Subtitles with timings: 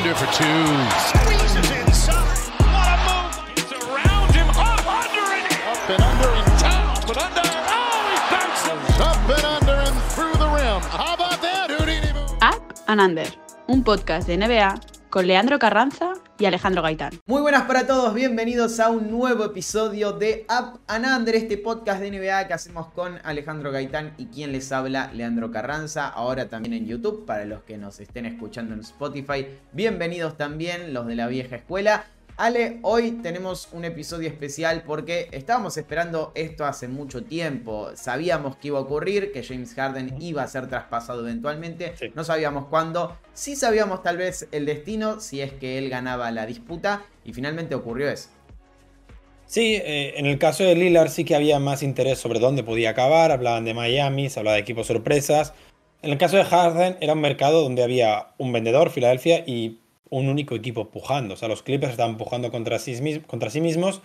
[0.00, 0.44] Under for two.
[1.12, 2.16] Squeezes inside.
[2.72, 3.36] What a move.
[3.52, 4.48] It's around him.
[4.48, 7.42] Up under and up and under and down, but under.
[7.44, 8.98] Oh, he bounces.
[8.98, 10.80] Up and under and through the rim.
[10.88, 12.08] How about that, Houdini?
[12.40, 13.26] Up and Under,
[13.68, 14.80] un podcast de NBA
[15.10, 16.09] con Leandro Carranza
[16.40, 17.12] y Alejandro Gaitán.
[17.26, 22.00] Muy buenas para todos, bienvenidos a un nuevo episodio de Up and Under, este podcast
[22.00, 26.72] de NBA que hacemos con Alejandro Gaitán y quien les habla, Leandro Carranza, ahora también
[26.72, 31.26] en YouTube, para los que nos estén escuchando en Spotify, bienvenidos también los de la
[31.26, 32.06] vieja escuela.
[32.40, 37.90] Ale, hoy tenemos un episodio especial porque estábamos esperando esto hace mucho tiempo.
[37.96, 41.92] Sabíamos que iba a ocurrir, que James Harden iba a ser traspasado eventualmente.
[41.98, 42.10] Sí.
[42.14, 43.14] No sabíamos cuándo.
[43.34, 47.04] Sí sabíamos tal vez el destino, si es que él ganaba la disputa.
[47.26, 48.30] Y finalmente ocurrió eso.
[49.44, 52.88] Sí, eh, en el caso de Lillard sí que había más interés sobre dónde podía
[52.88, 53.32] acabar.
[53.32, 55.52] Hablaban de Miami, se hablaba de equipos sorpresas.
[56.00, 60.28] En el caso de Harden era un mercado donde había un vendedor, Filadelfia, y un
[60.28, 61.34] único equipo pujando.
[61.34, 64.02] O sea, los Clippers estaban pujando contra sí, mis- contra sí mismos.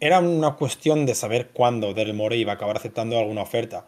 [0.00, 3.86] Era una cuestión de saber cuándo Daryl Morey iba a acabar aceptando alguna oferta.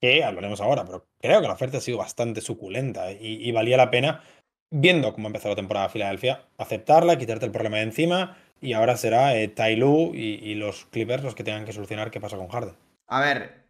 [0.00, 3.76] Que hablaremos ahora, pero creo que la oferta ha sido bastante suculenta y, y valía
[3.76, 4.22] la pena,
[4.70, 8.36] viendo cómo empezó la temporada de Filadelfia, aceptarla, quitarte el problema de encima.
[8.60, 12.36] Y ahora será eh, y, y los Clippers los que tengan que solucionar qué pasa
[12.36, 12.74] con Harden.
[13.08, 13.61] A ver,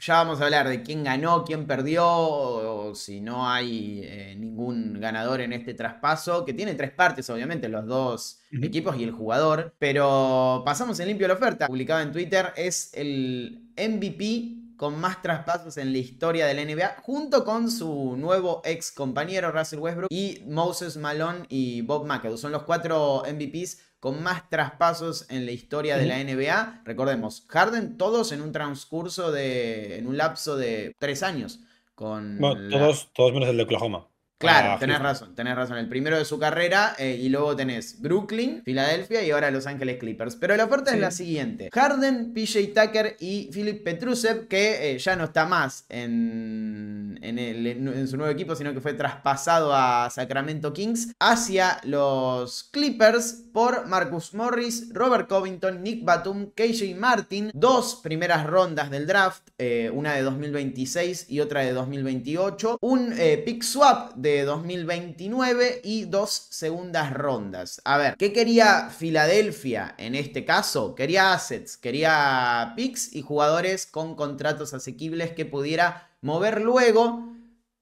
[0.00, 4.98] ya vamos a hablar de quién ganó, quién perdió, o si no hay eh, ningún
[5.00, 9.74] ganador en este traspaso, que tiene tres partes, obviamente, los dos equipos y el jugador.
[9.78, 15.76] Pero pasamos en limpio la oferta, publicada en Twitter, es el MVP con más traspasos
[15.76, 20.42] en la historia de la NBA, junto con su nuevo ex compañero Russell Westbrook y
[20.46, 22.38] Moses Malone y Bob McAdoo.
[22.38, 26.82] Son los cuatro MVPs con más traspasos en la historia de la NBA.
[26.84, 31.60] Recordemos, Harden todos en un transcurso de, en un lapso de tres años.
[31.94, 34.08] Con Bueno, la- todos, todos menos el de Oklahoma.
[34.40, 35.12] Claro, Ah, tenés Houston.
[35.12, 35.76] razón, tenés razón.
[35.76, 39.98] El primero de su carrera eh, y luego tenés Brooklyn, Filadelfia y ahora Los Ángeles
[39.98, 40.34] Clippers.
[40.36, 41.68] Pero la oferta es la siguiente.
[41.72, 47.66] Harden, PJ Tucker y Philip Petrusev, que eh, ya no está más en, en, el-
[47.66, 53.86] en su nuevo equipo, sino que fue traspasado a Sacramento Kings, hacia los Clippers por
[53.88, 60.14] Marcus Morris, Robert Covington, Nick Batum, KJ Martin, dos primeras rondas del draft, eh, una
[60.14, 63.14] de 2026 y otra de 2028, un
[63.44, 67.80] pick swap de 2029 y dos segundas rondas.
[67.84, 70.94] A ver, ¿qué quería Filadelfia en este caso?
[70.94, 77.30] Quería assets, quería picks y jugadores con contratos asequibles que pudiera mover luego.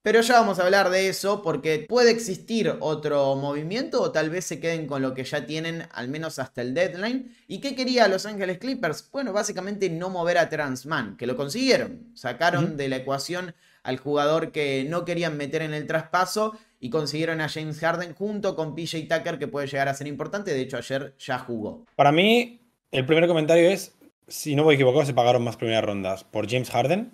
[0.02, 4.44] Pero ya vamos a hablar de eso porque puede existir otro movimiento o tal vez
[4.44, 7.36] se queden con lo que ya tienen al menos hasta el deadline.
[7.46, 9.10] ¿Y qué quería Los Ángeles Clippers?
[9.10, 12.12] Bueno, básicamente no mover a Transman, que lo consiguieron.
[12.14, 13.54] Sacaron de la ecuación
[13.88, 18.54] al jugador que no querían meter en el traspaso y consiguieron a James Harden junto
[18.54, 20.52] con PJ Tucker que puede llegar a ser importante.
[20.52, 21.86] De hecho, ayer ya jugó.
[21.96, 22.60] Para mí,
[22.92, 26.68] el primer comentario es, si no voy equivocado, se pagaron más primeras rondas por James
[26.68, 27.12] Harden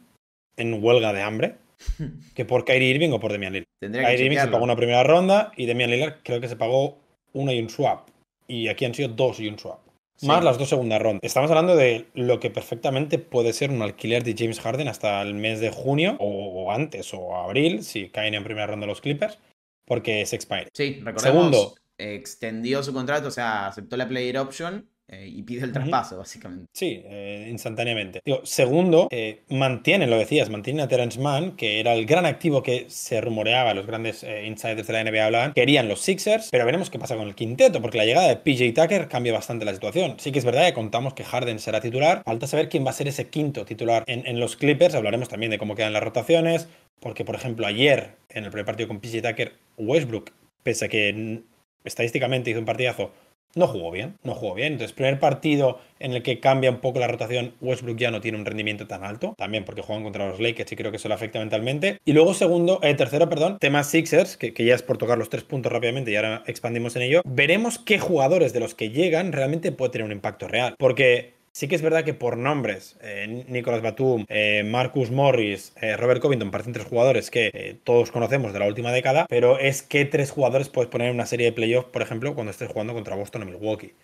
[0.57, 1.59] en huelga de hambre
[2.35, 3.69] que por Kyrie Irving o por Damian Lillard.
[3.81, 6.99] Tendría Kyrie Irving se pagó una primera ronda y Damian Lillard creo que se pagó
[7.35, 8.09] una y un swap.
[8.49, 9.79] Y aquí han sido dos y un swap.
[10.17, 10.27] Sí.
[10.27, 11.21] Más las dos segundas rondas.
[11.25, 15.35] Estamos hablando de lo que perfectamente puede ser un alquiler de James Harden hasta el
[15.35, 19.39] mes de junio o, antes o abril, si caen en primera ronda los Clippers,
[19.85, 20.69] porque es expire.
[20.73, 21.75] Sí, recordemos, Segundo.
[21.99, 26.67] extendió su contrato, o sea, aceptó la player option eh, y pide el traspaso, básicamente.
[26.73, 28.21] Sí, eh, instantáneamente.
[28.25, 32.63] Digo, segundo, eh, mantienen, lo decías, mantienen a Terence Mann, que era el gran activo
[32.63, 36.89] que se rumoreaba, los grandes insiders de la NBA hablaban, querían los Sixers, pero veremos
[36.89, 40.17] qué pasa con el quinteto, porque la llegada de PJ Tucker cambia bastante la situación.
[40.19, 42.95] Sí que es verdad que contamos que Harden será titular, falta saber quién va a
[42.95, 46.67] ser ese quinto titular en, en los Clippers, hablaremos también de cómo quedan las rotaciones,
[47.01, 50.31] porque por ejemplo ayer, en el primer partido con PJ Tucker, Westbrook,
[50.63, 51.43] pese a que
[51.85, 53.13] estadísticamente hizo un partidazo,
[53.57, 54.75] no jugó bien, no jugó bien.
[54.75, 58.39] Entonces, primer partido en el que cambia un poco la rotación, Westbrook ya no tiene
[58.39, 61.15] un rendimiento tan alto, también porque juegan contra los Lakers y creo que eso le
[61.15, 61.99] afecta mentalmente.
[62.05, 65.31] Y luego, segundo, eh, tercero, perdón, tema Sixers, que, que ya es por tocar los
[65.31, 67.23] tres puntos rápidamente y ahora expandimos en ello.
[67.25, 70.75] Veremos qué jugadores de los que llegan realmente puede tener un impacto real.
[70.79, 75.97] Porque Sí que es verdad que por nombres, eh, Nicolas Batum, eh, Marcus Morris, eh,
[75.97, 79.83] Robert Covington, parecen tres jugadores que eh, todos conocemos de la última década, pero es
[79.83, 82.93] que tres jugadores puedes poner en una serie de playoffs, por ejemplo, cuando estés jugando
[82.93, 83.95] contra Boston o Milwaukee.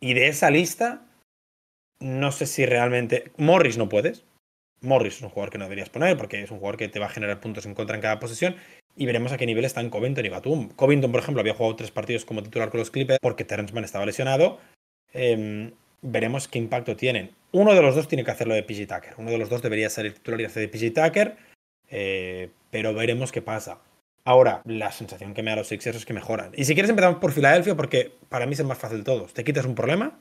[0.00, 1.06] Y de esa lista,
[2.00, 3.30] no sé si realmente...
[3.36, 4.24] Morris no puedes.
[4.80, 7.06] Morris es un jugador que no deberías poner porque es un jugador que te va
[7.06, 8.56] a generar puntos en contra en cada posesión.
[8.96, 10.70] Y veremos a qué nivel están Covington y Batum.
[10.70, 13.84] Covington, por ejemplo, había jugado tres partidos como titular con los Clippers porque Terrence Mann
[13.84, 14.58] estaba lesionado.
[15.12, 15.72] Eh,
[16.02, 17.30] veremos qué impacto tienen.
[17.52, 19.14] Uno de los dos tiene que hacerlo de PG Tucker.
[19.18, 21.36] Uno de los dos debería ser el titular y hacer de PG Tucker.
[21.88, 23.78] eh, pero veremos qué pasa.
[24.24, 26.50] Ahora, la sensación que me da los Sixers es que mejoran.
[26.56, 29.32] Y si quieres empezamos por Filadelfia, porque para mí es el más fácil de todos.
[29.32, 30.18] Te quitas un problema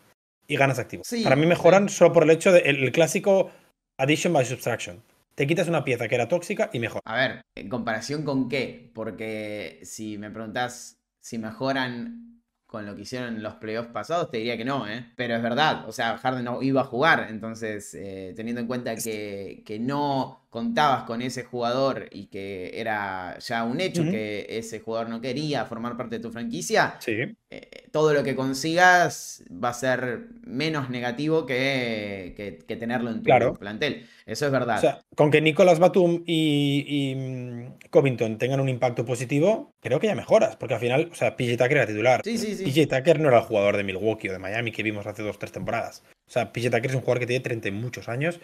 [0.48, 1.04] y ganas activo.
[1.04, 3.50] Sí, para mí mejoran solo por el hecho del el clásico
[3.98, 5.02] addition by subtraction.
[5.34, 7.02] Te quitas una pieza que era tóxica y mejor.
[7.04, 8.92] A ver, ¿en comparación con qué?
[8.94, 12.35] Porque si me preguntás si mejoran
[12.76, 15.06] con lo que hicieron en los playoffs pasados, te diría que no, ¿eh?
[15.16, 18.98] Pero es verdad, o sea, Harden no iba a jugar, entonces, eh, teniendo en cuenta
[18.98, 24.80] que, que no contabas con ese jugador y que era ya un hecho que ese
[24.80, 27.12] jugador no quería formar parte de tu franquicia, Sí.
[27.50, 33.18] eh, todo lo que consigas va a ser menos negativo que, que- que tenerlo en
[33.18, 33.54] tu Claro.
[33.56, 34.08] plantel.
[34.26, 34.78] Eso es verdad.
[34.78, 40.00] O sea, con que Nicolas Batum y, y, mm, Covington tengan un impacto positivo, creo
[40.00, 40.56] que ya mejoras.
[40.56, 42.22] Porque al final, o sea, PJ Tucker era titular.
[42.24, 42.64] sí, sí, sí.
[42.64, 45.36] PJ Tucker no era el jugador de Milwaukee o de Miami que vimos hace dos
[45.36, 46.02] o tres temporadas.
[46.28, 48.40] O sea, PJ Tucker es un jugador que tiene 30 y muchos años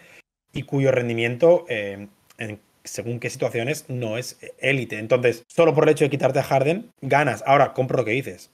[0.52, 2.08] y cuyo rendimiento, eh,
[2.38, 4.98] en según qué situaciones, no es élite.
[4.98, 7.42] Entonces, solo por el hecho de quitarte a Harden, ganas.
[7.46, 8.50] Ahora, compro lo que dices.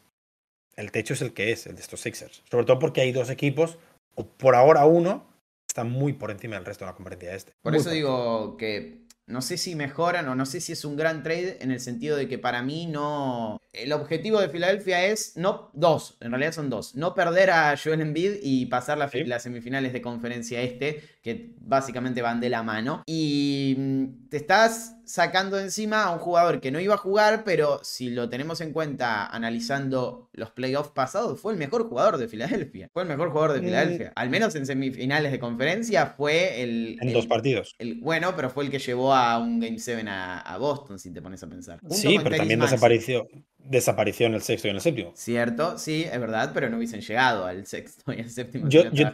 [0.77, 2.43] El techo es el que es, el de estos Sixers.
[2.51, 3.79] Sobre todo porque hay dos equipos,
[4.15, 5.27] o por ahora uno,
[5.67, 7.53] está muy por encima del resto de la conferencia este.
[7.63, 10.97] Por Muy eso digo que no sé si mejoran o no sé si es un
[10.97, 13.61] gran trade en el sentido de que para mí no...
[13.75, 18.01] El objetivo de Filadelfia es, no, dos, en realidad son dos, no perder a Joel
[18.01, 19.25] Embiid y pasar la Sí.
[19.25, 23.03] las semifinales de conferencia este, que básicamente van de la mano.
[23.07, 27.43] Y mm, te estás sacando de encima a un jugador que no iba a jugar,
[27.45, 32.29] pero si lo tenemos en cuenta analizando los playoffs pasados, fue el mejor jugador de
[32.29, 32.89] Filadelfia.
[32.93, 33.61] Fue el mejor jugador de.
[33.61, 34.13] Filadelfia.
[34.17, 36.97] Al menos en semifinales de conferencia fue el...
[37.01, 37.75] En el- dos partidos.
[37.79, 41.11] el- bueno, pero fue el que llevó a un Game 7 a, a Boston, si
[41.13, 41.81] te pones a pensar.
[41.81, 43.29] Junto Sí, pero también desapareció,
[43.59, 45.13] desapareció en el sexto y en el séptimo.
[45.15, 48.69] Cierto, sí, es verdad, pero no hubiesen llegado al sexto y al séptimo.
[48.71, 49.11] Yo- yo-.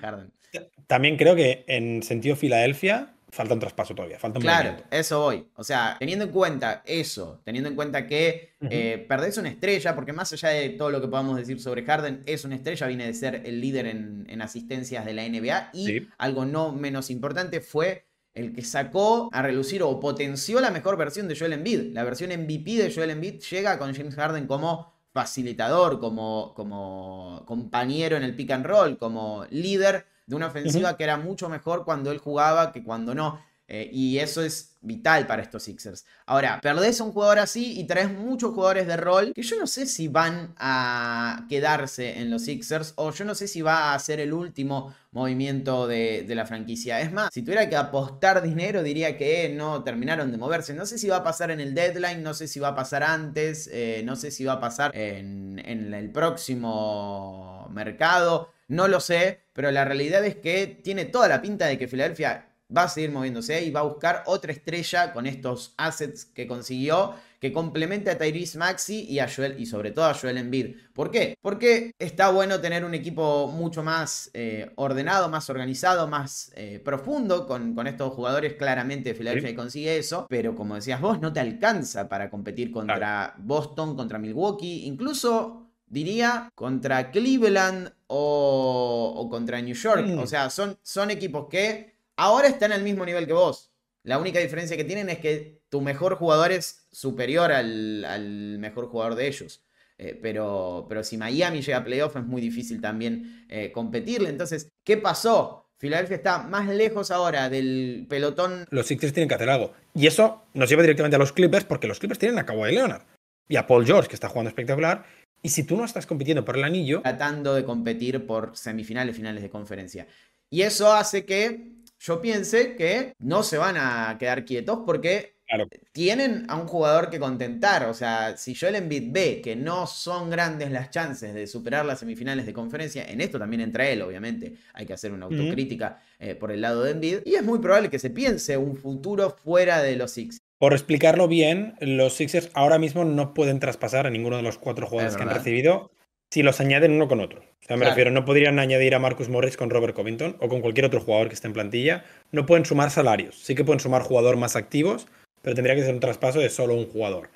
[0.86, 4.96] También creo que en sentido Filadelfia falta un traspaso todavía, falta un Claro, movimiento.
[4.96, 5.48] eso voy.
[5.56, 10.12] O sea, teniendo en cuenta eso, teniendo en cuenta que eh, perdés una estrella, porque
[10.12, 13.14] más allá de todo lo que podamos decir sobre Harden, es una estrella, viene de
[13.14, 16.08] ser el líder en, en asistencias de la NBA y Sí.
[16.16, 21.26] algo no menos importante fue el que sacó a relucir o potenció la mejor versión
[21.28, 21.92] de Joel Embiid.
[21.92, 28.16] La versión MVP de Joel Embiid llega con James Harden como facilitador, como, como compañero
[28.16, 32.10] en el pick and roll, como líder de una ofensiva que era mucho mejor cuando
[32.10, 33.40] él jugaba que cuando no.
[33.66, 36.04] Eh, y eso es vital para estos Sixers.
[36.26, 39.66] Ahora, perdés a un jugador así y traes muchos jugadores de rol que yo no
[39.66, 43.98] sé si van a quedarse en los Sixers o yo no sé si va a
[43.98, 47.00] ser el último movimiento de, de la franquicia.
[47.00, 50.74] Es más, si tuviera que apostar dinero, diría que no terminaron de moverse.
[50.74, 53.02] No sé si va a pasar en el deadline, no sé si va a pasar
[53.02, 58.50] antes, eh, no sé si va a pasar en, en el próximo mercado.
[58.68, 62.50] No lo sé, pero la realidad es que tiene toda la pinta de que Filadelfia
[62.76, 67.14] va a seguir moviéndose y va a buscar otra estrella con estos assets que consiguió
[67.40, 70.76] que complemente a Tyrese Maxi y a Joel y sobre todo a Joel Embiid.
[70.94, 71.36] ¿Por qué?
[71.42, 77.46] Porque está bueno tener un equipo mucho más eh, ordenado, más organizado, más eh, profundo
[77.46, 78.54] con, con estos jugadores.
[78.54, 79.54] Claramente Filadelfia Sí.
[79.56, 84.86] consigue eso, pero como decías vos, no te alcanza para competir contra Boston, contra Milwaukee,
[84.86, 85.63] incluso
[85.94, 90.04] diría contra Cleveland o, o contra New York.
[90.06, 90.18] Mm.
[90.18, 93.70] O sea, son, son equipos que ahora están al mismo nivel que vos.
[94.02, 98.88] La única diferencia que tienen es que tu mejor jugador es superior al, al mejor
[98.88, 99.62] jugador de ellos.
[99.96, 104.28] Eh, pero, pero si Miami llega a playoff es muy difícil también eh, competirle.
[104.28, 105.70] Entonces, ¿qué pasó?
[105.78, 108.66] Filadelfia está más lejos ahora del pelotón.
[108.70, 109.72] Los Sixers tienen que hacer algo.
[109.94, 113.02] Y eso nos lleva directamente a los Clippers, porque los Clippers tienen a Kawhi Leonard
[113.48, 115.04] y a Paul George, que está jugando espectacular.
[115.44, 119.42] Y si tú no estás compitiendo por el anillo, tratando de competir por semifinales, finales
[119.42, 120.06] de conferencia.
[120.48, 125.68] Y eso hace que yo piense que no se van a quedar quietos porque Claro.
[125.92, 127.84] tienen a un jugador que contentar.
[127.90, 131.98] O sea, si Joel Embiid ve que no son grandes las chances de superar las
[131.98, 134.54] semifinales de conferencia, en esto también entra él, obviamente.
[134.72, 137.18] Hay que hacer una autocrítica eh, por el lado de Embiid.
[137.26, 140.38] Y es muy probable que se piense un futuro fuera de los Six.
[140.58, 144.86] Por explicarlo bien, los Sixers ahora mismo no pueden traspasar a ninguno de los cuatro
[144.86, 145.90] jugadores Es que han recibido
[146.32, 147.40] si los añaden uno con otro.
[147.40, 147.90] O sea, me Claro.
[147.90, 151.28] refiero, no podrían añadir a Marcus Morris con Robert Covington o con cualquier otro jugador
[151.28, 152.04] que esté en plantilla.
[152.32, 153.38] No pueden sumar salarios.
[153.42, 155.06] Sí que pueden sumar jugador más activos,
[155.42, 157.30] pero tendría que ser un traspaso de solo un jugador.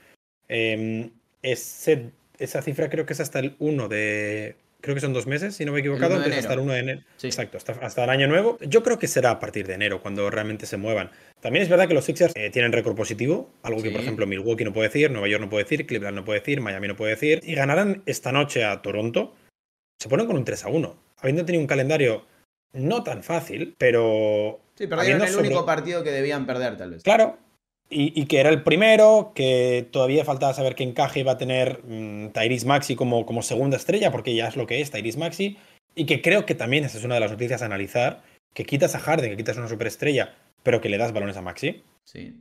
[0.48, 1.10] Eh,
[1.42, 4.56] ese- esa cifra creo que es hasta el 1 de.
[4.80, 6.14] Creo que son dos meses, si no me he equivocado.
[6.14, 6.64] 1 de Entonces hasta el enero.
[6.64, 7.00] 1 de enero.
[7.16, 7.26] Sí.
[7.26, 8.58] Exacto, hasta, hasta el año nuevo.
[8.60, 11.10] Yo creo que será a partir de enero cuando realmente se muevan.
[11.40, 14.64] También es verdad que los Sixers eh, tienen récord positivo, algo que por ejemplo Milwaukee
[14.64, 17.12] no puede decir, Nueva York no puede decir, Cleveland no puede decir, Miami no puede
[17.12, 17.40] decir.
[17.42, 19.34] Y ganarán esta noche a Toronto.
[20.00, 20.96] Se ponen con un 3 a 1.
[21.18, 22.24] Habiendo tenido un calendario
[22.72, 26.92] no tan fácil, pero Sí, perdieron Habiendo el sobre- único partido que debían perder, tal
[26.92, 27.02] vez.
[27.02, 27.36] Claro,
[27.90, 32.28] y, que era el primero, que todavía faltaba saber qué encaje iba a tener mm,
[32.32, 35.56] Tyrese Maxi como, como segunda estrella, porque ya es lo que es Tyrese Maxi,
[35.94, 38.94] y que creo que también esa es una de las noticias a analizar, que quitas
[38.94, 41.82] a Harden, que quitas una superestrella, pero que le das balones a Maxi.
[42.04, 42.34] Sí.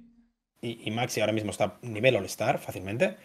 [0.62, 3.16] Y, Maxi ahora mismo está nivel All-Star fácilmente.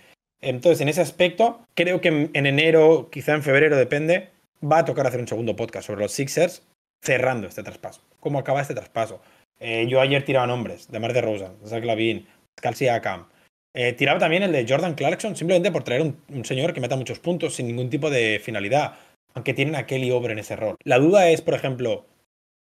[0.40, 4.28] Entonces, en ese aspecto, creo que en, enero, quizá en febrero, depende,
[4.62, 6.62] va a tocar hacer un segundo podcast sobre los Sixers
[7.00, 8.02] cerrando este traspaso.
[8.20, 9.20] ¿Cómo acaba este traspaso?
[9.64, 12.26] Eh, yo ayer tiraba nombres de Mar de Rosa, Zach Lavin,
[12.56, 13.28] Calci Akam.
[13.72, 17.20] Eh, tiraba también el de Jordan Clarkson simplemente por traer un, señor que meta muchos
[17.20, 18.98] puntos sin ningún tipo de finalidad,
[19.34, 20.74] aunque tienen a Kelly Obre en ese rol.
[20.82, 22.04] La duda es, por ejemplo,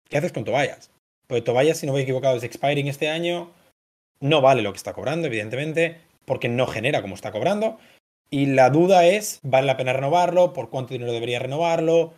[0.08, 0.90] ¿qué haces con Tobias?
[1.28, 3.52] Porque Tobias, si no me he equivocado, es expiring este año,
[4.18, 7.78] no vale lo que está cobrando, evidentemente, porque no genera como está cobrando.
[8.28, 10.52] Y la duda es, ¿vale la pena renovarlo?
[10.52, 12.12] ¿Por cuánto dinero debería renovarlo?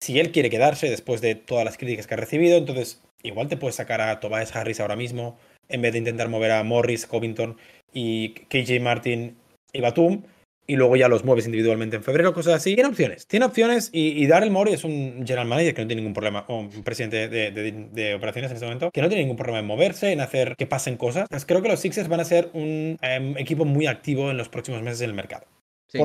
[0.00, 3.56] Si él quiere quedarse después de todas las críticas que ha recibido, entonces igual te
[3.56, 7.56] puedes sacar a Tobias Harris ahora mismo, en vez de intentar mover a Morris, Covington
[7.92, 9.36] y KJ Martin
[9.72, 10.22] y Batum,
[10.66, 12.74] y luego ya los mueves individualmente en febrero, cosas así.
[12.74, 16.02] Tiene opciones, tiene opciones y, y Daryl Morey es un general manager que no tiene
[16.02, 19.60] ningún problema, o un presidente de, operaciones en este momento, que no tiene ningún problema
[19.60, 21.28] en moverse, en hacer que pasen cosas.
[21.46, 24.82] Creo que los Sixers van a ser un em, equipo muy activo en los próximos
[24.82, 25.46] meses en el mercado.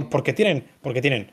[0.09, 1.31] porque, tienen, porque tienen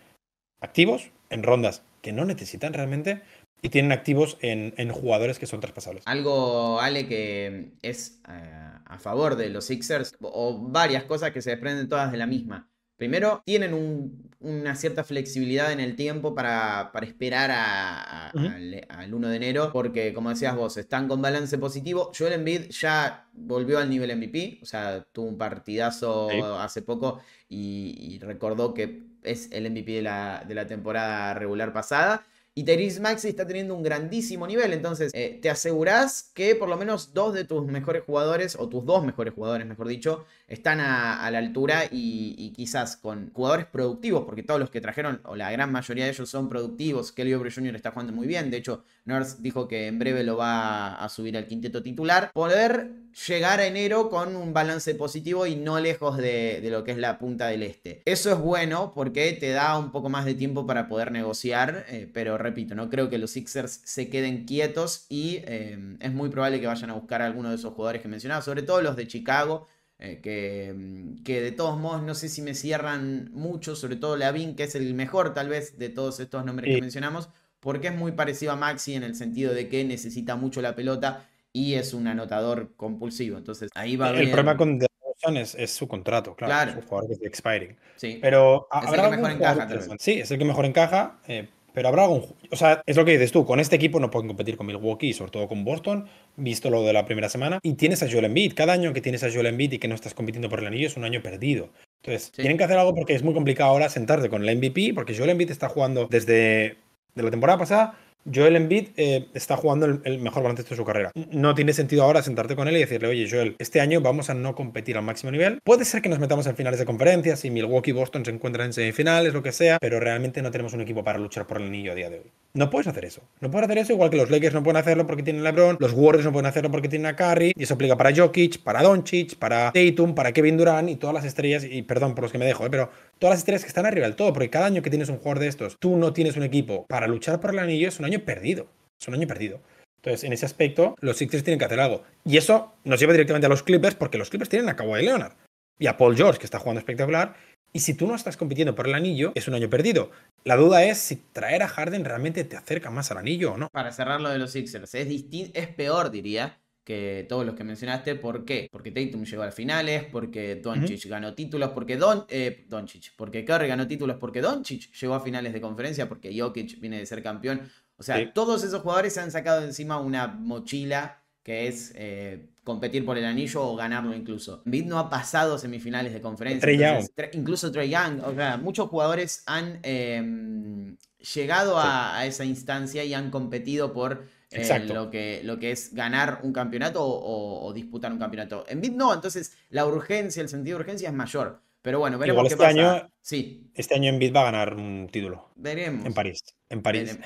[0.61, 3.21] activos en rondas que no necesitan realmente,
[3.63, 6.03] y tienen activos en, jugadores que son traspasables.
[6.07, 11.51] Algo, Ale, que es eh, a favor de los Sixers, o varias cosas que se
[11.51, 12.69] desprenden todas de la misma.
[12.99, 20.13] Primero, tienen una cierta flexibilidad en el tiempo para, esperar al, 1 de enero, porque
[20.13, 22.11] como decías vos, están con balance positivo.
[22.17, 28.19] Joel Embiid ya volvió al nivel MVP, o sea, tuvo un partidazo hace poco y,
[28.21, 32.27] recordó que es el MVP de la, de la temporada regular pasada.
[32.59, 34.73] Y Tyrese Maxi está teniendo un grandísimo nivel.
[34.73, 38.85] Entonces, eh, te asegurás que por lo menos dos de tus mejores jugadores, o tus
[38.85, 44.43] dos mejores jugadores, mejor dicho, están a, la altura y, quizás con jugadores productivos, porque
[44.43, 47.13] todos los que trajeron, o la gran mayoría de ellos son productivos.
[47.13, 47.77] Kelly Oubre Jr.
[47.77, 48.51] está jugando muy bien.
[48.51, 52.31] De hecho, Nurse dijo que en breve lo va a subir al quinteto titular.
[52.33, 52.91] Poder
[53.27, 57.19] llegar a enero con un balance positivo y no lejos de, lo que es la
[57.19, 58.03] punta del este.
[58.05, 62.09] Eso es bueno porque te da un poco más de tiempo para poder negociar, eh,
[62.13, 66.61] pero repito, no creo que los Sixers se queden quietos y eh, es muy probable
[66.61, 69.09] que vayan a buscar a alguno de esos jugadores que mencionaba, sobre todo los de
[69.09, 69.67] Chicago.
[70.01, 74.55] Eh, que, que, de todos modos no sé si me cierran mucho, sobre todo Lavin,
[74.55, 77.31] que es el mejor tal vez de todos estos nombres que mencionamos,
[77.69, 81.29] porque es muy parecido a Maxi en el sentido de que necesita mucho la pelota
[81.53, 83.37] y es un anotador compulsivo.
[83.37, 86.71] Entonces ahí va El problema con DeRozan es, es, su contrato, claro.
[86.71, 87.77] Es un jugador que es expiring.
[87.97, 88.21] Sí.
[88.23, 89.69] Pero es el que mejor encaja.
[89.99, 91.19] Sí, es el que mejor encaja.
[91.29, 92.25] Eh, pero habrá algún.
[92.51, 93.45] O sea, es lo que dices tú.
[93.45, 96.95] Con este equipo no pueden competir con Milwaukee, sobre todo con Boston, visto lo de
[96.95, 97.59] la primera semana.
[97.63, 98.55] Y tienes a Joel Embiid.
[98.55, 100.87] Cada año que tienes a Joel Embiid y que no estás compitiendo por el anillo
[100.87, 101.69] es un año perdido.
[102.03, 105.15] Entonces, tienen que hacer algo porque es muy complicado ahora sentarte con el MVP, porque
[105.15, 106.79] Joel Embiid está jugando desde
[107.19, 107.95] de la temporada pasada
[108.33, 111.11] Joel Embiid eh, está jugando el, mejor baloncesto de su carrera.
[111.31, 114.35] No tiene sentido ahora sentarte con él y decirle, oye, Joel, este año vamos a
[114.35, 115.61] no competir al máximo nivel.
[115.65, 118.67] Puede ser que nos metamos en finales de conferencias y Milwaukee y Boston se encuentran
[118.67, 121.69] en semifinales, lo que sea, pero realmente no tenemos un equipo para luchar por el
[121.69, 122.31] anillo a día de hoy.
[122.55, 123.23] No puedes hacer eso.
[123.41, 125.93] No puedes hacer eso igual que los Lakers no pueden hacerlo porque tienen LeBron, los
[125.93, 129.37] Warriors no pueden hacerlo porque tienen a Curry, y eso aplica para Jokic, para Doncic,
[129.37, 132.47] para Tatum, para Kevin Durant y todas las estrellas, y perdón por los que me
[132.47, 134.91] dejo, eh, pero todas las estrellas que están arriba del todo, porque cada año que
[134.91, 137.89] tienes un jugador de estos, tú no tienes un equipo para luchar por el anillo,
[137.89, 138.69] es un año perdido.
[139.01, 139.61] Es un año perdido.
[139.97, 142.03] Entonces, en ese aspecto, los Sixers tienen que hacer algo.
[142.25, 145.33] Y eso nos lleva directamente a los Clippers, porque los Clippers tienen a Kawhi Leonard
[145.79, 147.35] y a Paul George, que está jugando espectacular.
[147.73, 150.11] Y si tú no estás compitiendo por el anillo, es un año perdido.
[150.45, 153.69] La duda es si traer a Harden realmente te acerca más al anillo o no.
[153.71, 156.59] Para cerrar lo de los Sixers, es, es peor, diría,
[156.89, 158.15] que todos los que mencionaste.
[158.15, 158.67] ¿Por qué?
[158.73, 163.69] Porque Tatum llegó a finales, porque Doncic ganó títulos, porque Don, eh, Doncic, porque Curry
[163.69, 167.61] ganó títulos, porque Doncic llegó a finales de conferencia, porque Jokic viene de ser campeón.
[167.99, 173.05] O sea, todos esos jugadores se han sacado encima una mochila que es eh, competir
[173.05, 174.63] por el anillo o ganarlo incluso.
[174.65, 177.01] Bid no ha pasado semifinales de conferencia.
[177.35, 178.23] incluso Trey Young.
[178.25, 180.97] O sea, muchos jugadores han em,
[181.35, 186.41] llegado a, esa instancia y han competido por eh, lo, que, lo que es ganar
[186.43, 188.65] un campeonato o, disputar un campeonato.
[188.69, 191.61] En Bid no, entonces la urgencia, el sentido de urgencia es mayor.
[191.83, 193.71] Pero bueno, veremos qué este Año, sí.
[193.75, 195.51] Este año en Bid va a ganar un título.
[195.55, 196.05] Veremos.
[196.05, 196.43] En París.
[196.69, 197.19] En París.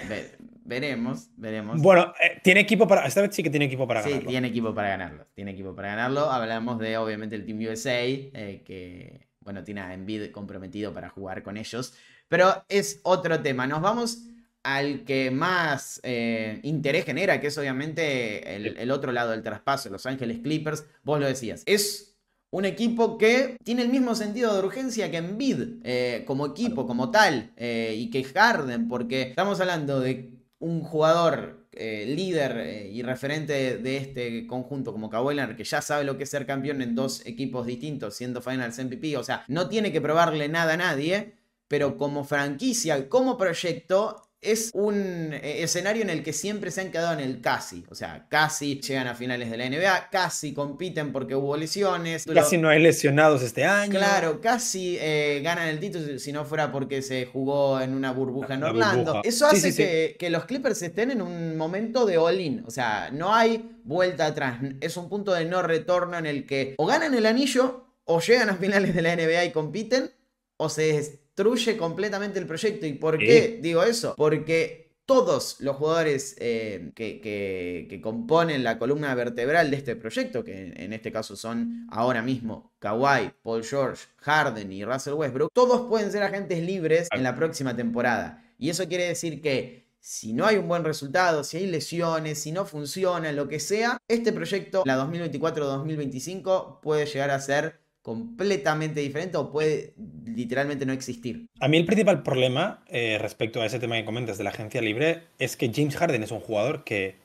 [0.65, 1.81] veremos, veremos.
[1.81, 3.07] Bueno, eh, tiene equipo para.
[3.07, 4.21] Esta vez sí que tiene equipo para ganarlo.
[4.23, 5.27] Sí, tiene equipo para ganarlo.
[5.35, 6.31] Tiene equipo para ganarlo.
[6.31, 11.43] Hablamos de, obviamente, el Team USA, eh, que, bueno, tiene a Envid comprometido para jugar
[11.43, 11.95] con ellos.
[12.29, 13.67] Pero es otro tema.
[13.67, 14.29] Nos vamos
[14.63, 19.91] al que más eh, interés genera, que es obviamente el, el, otro lado del traspaso,
[19.91, 21.63] Los Ángeles Clippers, vos lo decías.
[21.67, 22.13] Es
[22.53, 27.11] un equipo que tiene el mismo sentido de urgencia que Envid, eh, como equipo, como
[27.11, 33.79] tal, eh, y que Harden, porque estamos hablando de un jugador eh, líder y referente
[33.79, 37.25] de este conjunto como Kawhi que ya sabe lo que es ser campeón en dos
[37.25, 41.33] equipos distintos, siendo Finals MVP, o sea, no tiene que probarle nada a nadie,
[41.69, 46.91] pero como franquicia, como proyecto, es un eh, escenario en el que siempre se han
[46.91, 47.85] quedado en el casi.
[47.89, 52.27] O sea, casi llegan a finales de la NBA, casi compiten porque hubo lesiones.
[52.27, 53.93] Casi no hay lesionados este año.
[53.93, 58.55] Claro, casi eh, ganan el título si no fuera porque se jugó en una burbuja
[58.55, 59.21] en Orlando.
[59.23, 62.65] Eso hace que, que, los Clippers estén en un momento de all-in.
[62.67, 64.59] O sea, no hay vuelta atrás.
[64.81, 68.51] Es un punto de no retorno en el que o ganan el anillo o llegan
[68.51, 70.11] a finales de la NBA y compiten
[70.57, 72.87] o se destruye completamente el proyecto.
[72.87, 74.15] ¿Y por qué digo eso?
[74.17, 80.93] Porque todos los jugadores eh, que, componen la columna vertebral de este proyecto, que en
[80.93, 86.23] este caso son ahora mismo Kawhi, Paul George, Harden y Russell Westbrook, todos pueden ser
[86.23, 88.45] agentes libres en la próxima temporada.
[88.59, 92.51] Y eso quiere decir que si no hay un buen resultado, si hay lesiones, si
[92.51, 99.37] no funciona, lo que sea, este proyecto, la 2024-2025, puede llegar a ser completamente diferente
[99.37, 99.95] o puede
[100.27, 101.47] literalmente no existir.
[101.61, 104.83] A mí el principal problema eh, respecto a ese tema que comentas de la agencia
[104.83, 107.17] libre es que James Harden es un jugador que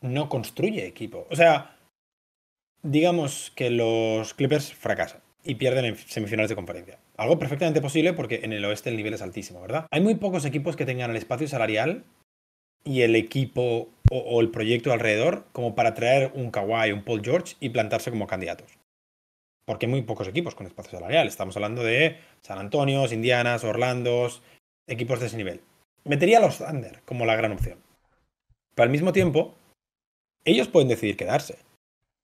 [0.00, 1.26] no construye equipo.
[1.30, 1.76] O sea,
[2.82, 6.98] digamos que los Clippers fracasan y pierden en semifinales de conferencia.
[7.16, 9.86] Algo perfectamente posible porque en el oeste el nivel es altísimo, ¿verdad?
[9.90, 12.04] Hay muy pocos equipos que tengan el espacio salarial
[12.84, 17.22] y el equipo o, o el proyecto alrededor como para traer un Kawhi, un Paul
[17.24, 18.77] George y plantarse como candidatos
[19.68, 21.28] porque hay muy pocos equipos con espacio salarial.
[21.28, 24.30] Estamos hablando de San Antonio, Indianas, Orlando,
[24.86, 25.60] equipos de ese nivel.
[26.04, 27.78] Metería a los Thunder como la gran opción.
[28.74, 29.54] Pero al mismo tiempo,
[30.46, 31.58] ellos pueden decidir quedarse.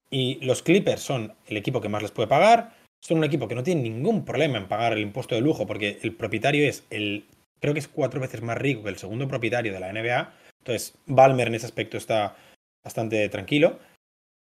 [0.08, 2.72] Y los Clippers son el equipo que más les puede pagar.
[3.02, 5.98] Son un equipo que no tiene ningún problema en pagar el impuesto de lujo porque
[6.00, 7.26] el propietario es el,
[7.60, 10.32] creo que es cuatro veces más rico que el segundo propietario de la NBA.
[10.60, 12.36] Entonces, Balmer en ese aspecto está
[12.82, 13.78] bastante tranquilo.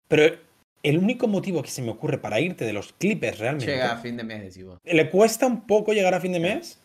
[0.08, 0.38] Pero
[0.84, 3.72] el único motivo que se me ocurre para irte de los Clippers realmente.
[3.72, 4.80] Llega a fin de mes, decimos.
[4.84, 6.82] Le cuesta un poco llegar a fin de mes,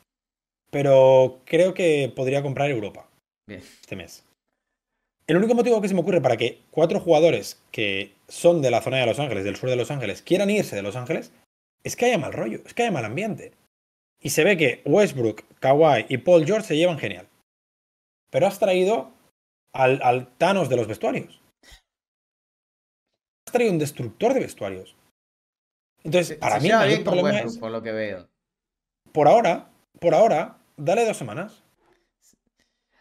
[0.70, 3.08] pero creo que podría comprar Europa
[3.46, 3.61] Bien.
[3.61, 4.24] este mes.
[5.26, 8.80] El único motivo que se me ocurre para que cuatro jugadores que son de la
[8.80, 11.32] zona de Los Ángeles, del sur de Los Ángeles, quieran irse de Los Ángeles,
[11.82, 13.52] es que haya mal rollo, es que haya mal ambiente.
[14.20, 17.26] Y se ve que Westbrook, Kawhi y Paul George se llevan genial.
[18.30, 19.11] Pero has traído
[19.72, 21.40] al, al Thanos de los vestuarios
[23.52, 24.96] traído un destructor de vestuarios.
[26.04, 28.28] Entonces, para mí, el problema es, por lo que veo.
[29.12, 31.64] Por ahora, por ahora, dale dos semanas.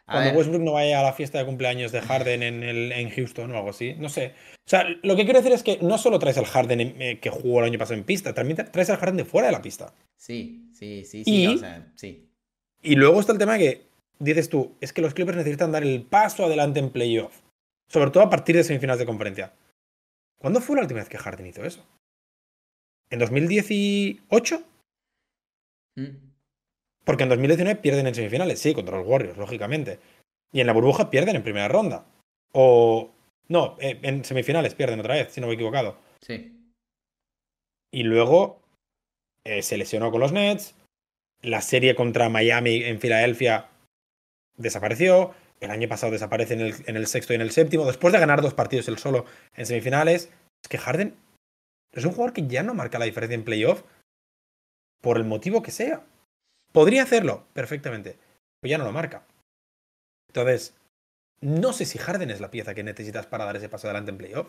[0.05, 3.51] Cuando Westbrook no vaya a la fiesta de cumpleaños de Harden en, el, en Houston
[3.51, 3.93] o algo así.
[3.95, 4.33] No sé.
[4.55, 7.29] O sea, lo que quiero decir es que no solo traes al Harden eh, que
[7.29, 9.93] jugó el año pasado en pista, también traes al Harden de fuera de la pista.
[10.15, 11.43] Sí, sí, sí, sí.
[11.43, 12.29] Y, o sea, sí.
[12.81, 13.87] y luego está el tema que
[14.19, 17.41] dices tú, es que los Clippers necesitan dar el paso adelante en playoff.
[17.89, 19.53] Sobre todo a partir de semifinales de conferencia.
[20.39, 21.85] ¿Cuándo fue la última vez que Harden hizo eso?
[23.09, 24.63] ¿En 2018?
[25.95, 26.27] Mm.
[27.03, 29.99] Porque en 2019 pierden en semifinales, sí, contra los Warriors, lógicamente.
[30.51, 32.05] Y en la burbuja pierden en primera ronda.
[32.51, 33.11] O.
[33.47, 35.97] No, eh, en semifinales pierden otra vez, si no me he equivocado.
[36.21, 36.53] Sí.
[37.91, 38.59] Y luego
[39.45, 40.75] eh, se lesionó con los Nets.
[41.41, 43.69] La serie contra Miami en Filadelfia
[44.57, 45.33] desapareció.
[45.59, 47.85] El año pasado desaparece en el, sexto y en el séptimo.
[47.85, 50.29] Después de ganar dos partidos el solo en semifinales.
[50.61, 51.15] Es que Harden
[51.91, 53.83] es un jugador que ya no marca la diferencia en playoff
[55.01, 56.05] por el motivo que sea.
[56.71, 58.17] Podría hacerlo perfectamente,
[58.59, 59.25] pero ya no lo marca.
[60.27, 60.75] Entonces,
[61.41, 64.17] no sé si Harden es la pieza que necesitas para dar ese paso adelante en
[64.17, 64.47] playoff.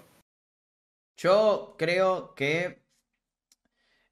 [1.16, 2.82] Yo creo que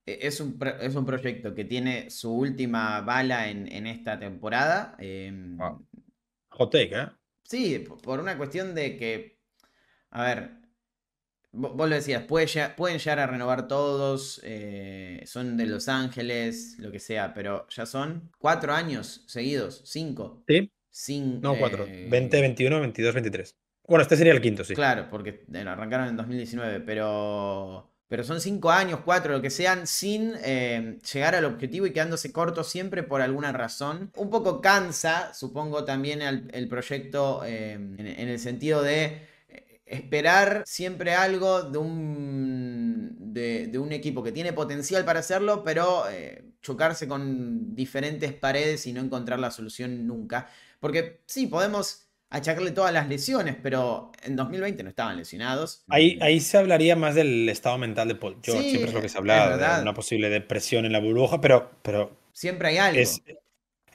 [0.07, 4.97] es un, es un proyecto que tiene su última bala en, esta temporada.
[4.99, 5.79] Em, ah.
[6.57, 7.07] Hot take, ¿eh?
[7.45, 9.39] Sí, por una cuestión de que,
[10.11, 10.51] a ver,
[11.53, 16.99] vos lo decías, pueden llegar a renovar todos, eh, son de Los Ángeles, lo que
[16.99, 20.45] sea, pero ya son cuatro años seguidos, cinco.
[20.49, 20.73] Sí.
[20.91, 21.87] Sin, no, cuatro.
[21.87, 23.57] 20, 21, 22, 23.
[23.87, 24.75] Bueno, este sería el quinto, sí.
[24.75, 30.33] Claro, porque arrancaron en 2019, pero pero son cinco años, cuatro, lo que sean, sin
[30.45, 34.13] eh, llegar al objetivo y quedándose corto siempre por alguna razón.
[34.17, 41.15] Un poco cansa, supongo, también el, proyecto eh, en, el sentido de eh, esperar siempre
[41.15, 46.05] algo de un, de, un equipo que tiene potencial para hacerlo, pero
[46.63, 50.49] chocarse con diferentes paredes y no encontrar la solución nunca.
[50.79, 55.85] Porque sí, podemos achacarle todas las lesiones, pero en 2020 no estaban lesionados.
[55.89, 59.01] Ahí, ahí se hablaría más del estado mental de Paul George, Sí, siempre es lo
[59.01, 59.77] que se es habla, verdad.
[59.77, 63.01] de una posible depresión en la burbuja, pero, pero Siempre hay algo.
[63.01, 63.23] es,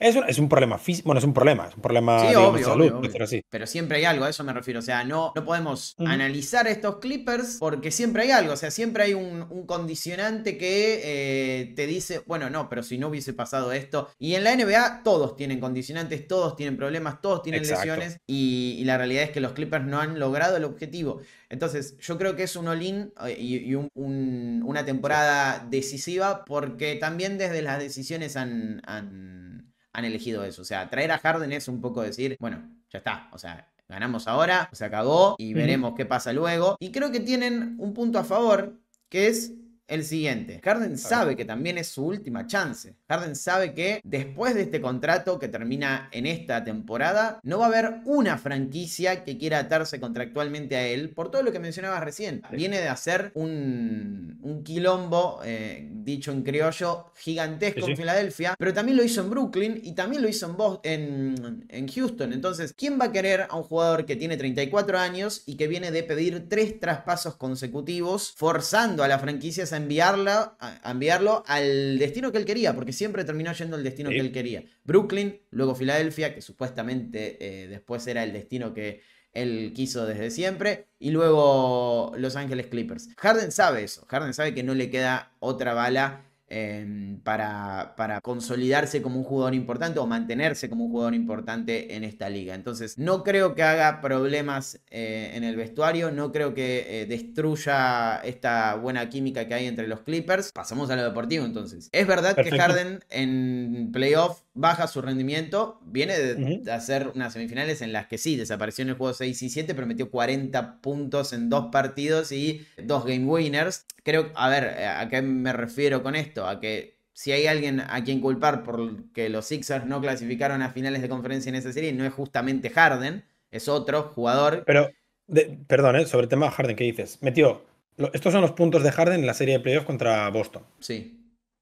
[0.08, 2.48] es, un, es un problema físico, bueno, es un problema, es un problema Sí, digamos,
[2.50, 3.24] obvio, de salud, obvio, obvio.
[3.24, 3.42] así.
[3.48, 4.80] Pero siempre hay algo, a eso me refiero.
[4.80, 8.52] O sea, no, no podemos analizar estos Clippers porque siempre hay algo.
[8.52, 12.98] O sea, siempre hay un, un condicionante que eh, te dice, bueno, no, pero si
[12.98, 14.08] no hubiese pasado esto.
[14.18, 17.86] Y en la NBA todos tienen condicionantes, todos tienen problemas, todos tienen Exacto.
[17.86, 18.18] lesiones.
[18.26, 21.20] Y, y la realidad es que los Clippers no han logrado el objetivo.
[21.48, 26.44] Entonces, yo creo que es un all-in eh, y, y un- un- una temporada decisiva
[26.46, 30.62] porque también desde las decisiones han, han, han elegido eso.
[30.62, 33.28] O sea, traer a Harden es un poco decir, bueno, ya está.
[33.32, 36.76] O sea, ganamos ahora, se acabó y veremos qué pasa luego.
[36.80, 38.78] Y creo que tienen un punto a favor
[39.08, 39.52] que es
[39.94, 40.60] el siguiente.
[40.64, 42.94] Harden sabe que también es su última chance.
[43.08, 47.68] Harden sabe que después de este contrato que termina en esta temporada, no va a
[47.68, 52.42] haber una franquicia que quiera atarse contractualmente a él por todo lo que mencionabas recién.
[52.50, 57.90] Viene de hacer un, un quilombo, eh, dicho en criollo, gigantesco Sí, sí.
[57.92, 61.64] en Filadelfia, pero también lo hizo en Brooklyn y también lo hizo en, Bos- en,
[61.68, 62.32] en Houston.
[62.32, 65.90] Entonces, ¿quién va a querer a un jugador que tiene 34 años y que viene
[65.90, 72.32] de pedir tres traspasos consecutivos, forzando a las franquicias a, enviarla, a enviarlo al destino
[72.32, 72.74] que él quería?
[72.74, 74.16] Porque siempre terminó yendo al destino Sí.
[74.16, 74.64] que él quería.
[74.84, 79.00] Brooklyn, luego Filadelfia, que supuestamente eh, después era el destino que
[79.32, 83.08] él quiso desde siempre, y luego Los Ángeles Clippers.
[83.16, 89.00] Harden sabe eso, Harden sabe que no le queda otra bala eh, para, para consolidarse
[89.00, 92.54] como un jugador importante o mantenerse como un jugador importante en esta liga.
[92.54, 98.16] Entonces, no creo que haga problemas eh, en el vestuario, no creo que eh, destruya
[98.18, 100.52] esta buena química que hay entre los Clippers.
[100.52, 101.88] Pasamos a lo deportivo entonces.
[101.90, 102.52] Es verdad que.
[102.52, 108.36] Harden en playoff baja su rendimiento, viene de, hacer unas semifinales en las que sí,
[108.36, 112.66] desapareció en el juego 6 y 7, pero metió 40 puntos en dos partidos y
[112.82, 113.86] dos game winners.
[114.02, 116.46] Creo, a ver, eh, ¿a qué me refiero con esto?
[116.46, 120.72] A que si hay alguien a quien culpar por que los Sixers no clasificaron a
[120.72, 124.64] finales de conferencia en esa serie, no es justamente Harden, es otro jugador.
[124.66, 124.90] Pero,
[125.26, 126.06] de- perdón, ¿eh?
[126.06, 127.18] sobre el tema de Harden, ¿qué dices?
[127.22, 127.64] Metió,
[128.12, 130.62] estos son los puntos de Harden en la serie de playoffs contra Boston.
[130.80, 131.18] Sí.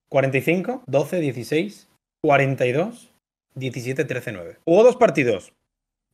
[0.08, 1.88] 45, 12, 16,
[2.22, 3.10] 42,
[3.54, 4.58] 17, 13, 9.
[4.64, 5.52] Hubo dos partidos,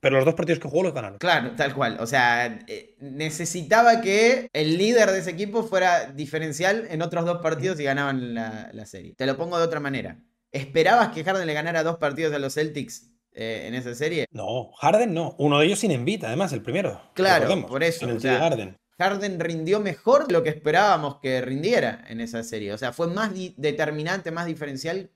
[0.01, 1.19] pero los dos partidos que jugó los ganaron.
[1.19, 1.99] Claro, tal cual.
[2.01, 7.39] O sea, eh, necesitaba que el líder de ese equipo fuera diferencial en otros dos
[7.43, 9.15] partidos y ganaban la, la serie.
[9.17, 10.19] Te lo pongo de otra manera.
[10.53, 14.27] ¿Esperabas que Harden le ganara dos partidos a los Celtics eh, en esa serie?
[14.31, 15.35] No, Harden no.
[15.39, 17.01] Uno de ellos sin Embiid, además, el primero.
[17.15, 18.77] Claro, recordemos, por eso, En el o sea, TD Garden.
[18.99, 22.73] Harden rindió mejor de lo que esperábamos que rindiera en esa serie.
[22.73, 25.11] O sea, fue más determinante, más diferencial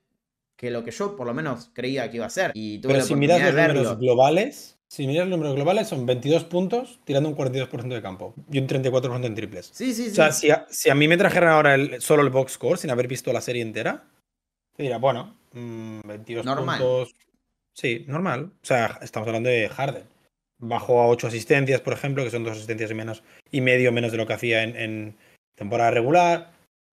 [0.60, 2.50] que lo que yo por lo menos creía que iba a ser.
[2.52, 3.96] Y tuve Pero la si miras los números verlo.
[3.96, 8.58] globales, si miras los números globales, son 22 puntos, tirando un 42% de campo y
[8.58, 9.70] un 34% en triples.
[9.72, 10.10] Sí, sí, sí.
[10.10, 12.76] O sea, si a, si a mí me trajeran ahora el- solo el box score
[12.78, 14.04] sin haber visto la serie entera,
[14.76, 16.78] te diría, bueno, mm, 22 Normal.
[16.78, 17.14] puntos.
[17.72, 18.50] Sí, normal.
[18.62, 20.04] O sea, estamos hablando de Harden.
[20.58, 24.12] Bajó a 8 asistencias, por ejemplo, que son dos asistencias y menos y medio menos
[24.12, 25.16] de lo que hacía en, en
[25.54, 26.52] temporada regular.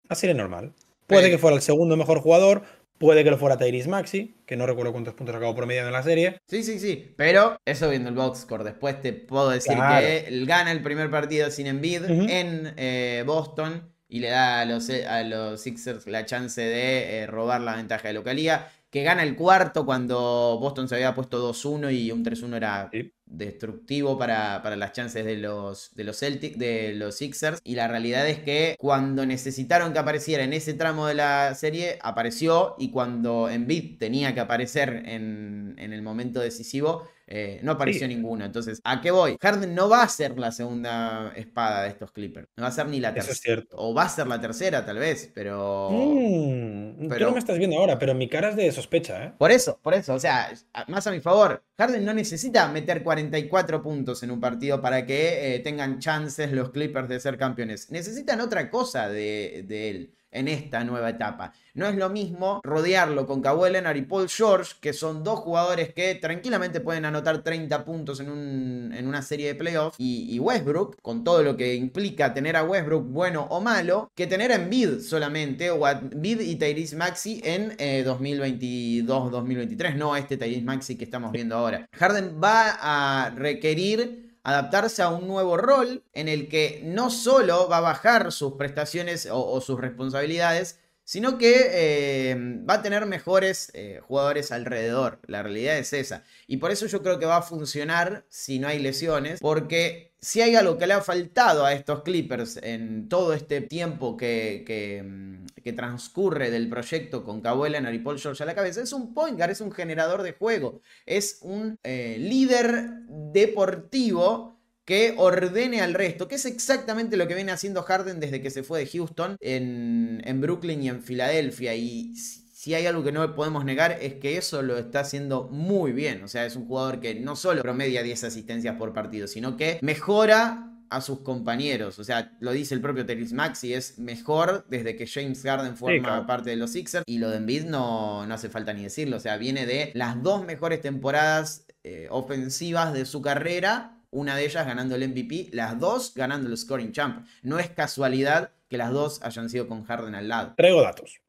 [0.09, 0.73] Una serie normal.
[1.07, 2.63] Puede que fuera el segundo mejor jugador,
[3.01, 6.03] puede que lo fuera Tyrese Maxi, que no recuerdo cuántos puntos acabó promedio en la
[6.03, 6.39] serie.
[6.47, 7.13] Sí, sí, sí.
[7.17, 8.63] Pero eso viendo el box score.
[8.63, 10.07] Después te puedo decir Claro.
[10.07, 14.65] que él gana el primer partido sin Embiid en eh, Boston y le da a
[14.67, 18.69] los, a los Sixers la chance de eh, robar la ventaja de localía.
[18.91, 22.91] Que gana el cuarto cuando Boston se había puesto 2-1 y un 3-1 era
[23.25, 27.61] destructivo para, para las chances de los, de los Celtics, de los Sixers.
[27.63, 31.99] Y la realidad es que cuando necesitaron que apareciera en ese tramo de la serie,
[32.03, 32.75] apareció.
[32.79, 38.15] Y cuando Embiid tenía que aparecer en, en el momento decisivo, eh, no apareció Sí.
[38.15, 38.45] ninguno.
[38.45, 39.37] Entonces, ¿a qué voy?
[39.41, 42.49] Harden no va a ser la segunda espada de estos Clippers.
[42.57, 43.55] No va a ser ni la Eso es tercera.
[43.61, 43.77] cierto.
[43.79, 45.31] O va a ser la tercera, tal vez.
[45.35, 45.91] Pero.
[45.93, 49.33] Mm, pero- Tú no me estás viendo ahora, pero mi cara es de sospecha, ¿eh?
[49.39, 50.53] Por eso, por eso, o sea,
[50.89, 55.55] más a mi favor, Harden no necesita meter 44 puntos en un partido para que
[55.55, 57.91] eh, tengan chances los Clippers de ser campeones.
[57.91, 61.53] Necesitan otra cosa de, de él en esta nueva etapa.
[61.75, 65.95] No es lo mismo rodearlo con Kawhi Leonard y Paul George, que son dos jugadores
[65.95, 70.39] que tranquilamente pueden anotar 30 puntos en, un- en una serie de playoffs, y, y
[70.41, 74.57] Westbrook, con todo lo que implica tener a Westbrook bueno o malo, que tener a
[74.57, 80.97] Embiid solamente, o a Embiid y Tyrese Maxi en eh, 2022-2023, no este Tyrese Maxi
[80.97, 81.89] que estamos viendo ahora.
[81.93, 87.79] Harden va a requerir adaptarse a un nuevo rol en el que no solo va
[87.79, 90.79] a bajar sus prestaciones o, o sus responsabilidades,
[91.11, 92.37] sino que eh,
[92.71, 95.19] va a tener mejores eh, jugadores alrededor.
[95.27, 96.23] La realidad es esa.
[96.47, 100.41] Y por eso yo creo que va a funcionar si no hay lesiones, porque si
[100.41, 105.75] hay algo que le ha faltado a estos Clippers en todo este tiempo que, mm,
[105.75, 109.37] transcurre del proyecto con Kawhi Leonard y Paul George a la cabeza, es un point
[109.37, 114.60] guard, es un generador de juego, es un eh, líder deportivo
[114.91, 118.65] que ordene al resto, que es exactamente lo que viene haciendo Harden desde que se
[118.65, 121.77] fue de Houston en, en Brooklyn y en Filadelfia.
[121.77, 125.93] Y si hay algo que no podemos negar es que eso lo está haciendo muy
[125.93, 126.25] bien.
[126.25, 129.79] O sea, es un jugador que no solo promedia 10 asistencias por partido, sino que
[129.81, 132.01] mejora a sus compañeros.
[132.01, 136.27] O sea, lo dice el propio Terry Maxi, es mejor desde que James Garden forma
[136.27, 137.05] parte de los Sixers.
[137.07, 139.19] Y lo de Embiid no, no hace falta ni decirlo.
[139.19, 144.45] O sea, viene de las dos mejores temporadas eh, ofensivas de su carrera una de
[144.45, 147.27] ellas ganando el MVP, las dos ganando el scoring champ.
[147.43, 150.55] No es casualidad que las dos hayan sido con Harden al lado.
[150.57, 151.21] Traigo datos.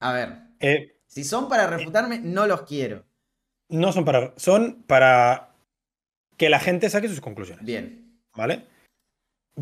[0.00, 0.38] A ver.
[0.60, 3.04] Eh, si son para refutarme, no los quiero.
[3.68, 4.32] No son para.
[4.36, 5.50] Son para
[6.36, 7.64] que la gente saque sus conclusiones.
[7.64, 8.18] Bien.
[8.34, 8.64] ¿Vale?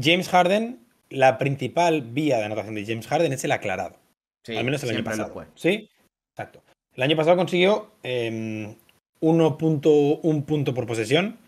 [0.00, 3.98] James Harden, la principal vía de anotación de James Harden es el aclarado.
[4.44, 5.46] Sí, al menos el año pasado.
[5.54, 5.90] ¿Sí?
[6.30, 6.62] Exacto.
[6.94, 8.76] El año pasado consiguió eh,
[9.20, 11.38] 1.1 punto por posesión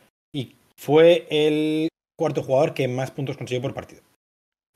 [0.80, 4.00] fue el cuarto jugador que más puntos consiguió por partido.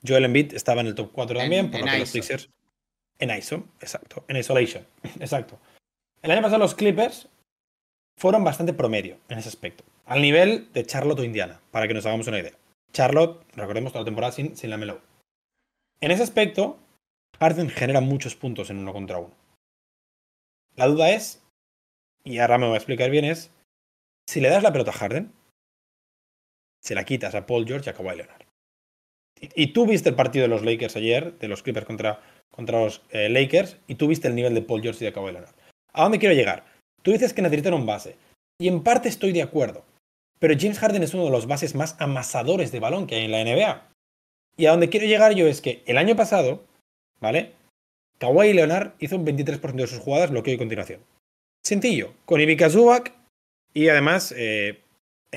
[0.07, 2.51] Joel Embiid estaba en el top 4 también, por lo que los Sixers.
[3.19, 4.23] En ISO, exacto.
[4.29, 4.87] En Isolation,
[5.21, 5.59] exacto.
[6.21, 7.29] El año pasado los Clippers
[8.21, 9.83] fueron bastante promedio en ese aspecto.
[10.05, 12.53] Al nivel de Charlotte o Indiana, para que nos hagamos una idea.
[12.93, 15.01] Charlotte, recordemos toda la temporada sin, sin la Melo.
[16.01, 16.79] En ese aspecto,
[17.41, 19.35] Harden genera muchos puntos en uno contra uno.
[20.77, 21.43] La duda es,
[22.25, 23.51] y ahora me voy a explicar bien, es
[24.29, 25.33] si le das la pelota a Harden,
[26.85, 28.43] se la quitas a Paul George y a Kawhi Leonard.
[29.41, 32.21] Y, tú viste el partido de los Lakers ayer, de los Clippers contra,
[32.51, 35.33] contra los eh, Lakers, y tú viste el nivel de Paul George y de Kawhi
[35.33, 35.55] Leonard.
[35.93, 36.65] ¿A dónde quiero llegar?
[37.03, 38.17] Tú dices que necesitan un base.
[38.59, 39.85] Y en parte estoy de acuerdo.
[40.39, 43.33] Pero James Harden es uno de los bases más amasadores de balón que hay en
[43.33, 43.89] la NBA.
[44.57, 46.65] Y a donde quiero llegar yo es que el año pasado,
[47.21, 47.53] ¿vale?
[48.19, 51.01] Kawhi Leonard hizo un 23% de sus jugadas bloqueo y continuación.
[51.63, 53.13] Sencillo, con Ivica Zubac
[53.73, 54.84] y además eh,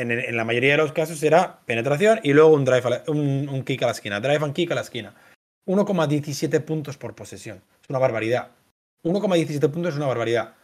[0.01, 3.87] en, la mayoría de los casos era penetración y luego un, drive un, kick a
[3.87, 4.19] la esquina.
[4.19, 5.15] Drive and kick a la esquina.
[5.65, 7.61] 1,17 puntos por posesión.
[7.81, 8.51] Es una barbaridad.
[9.03, 10.55] 1,17 puntos es una barbaridad.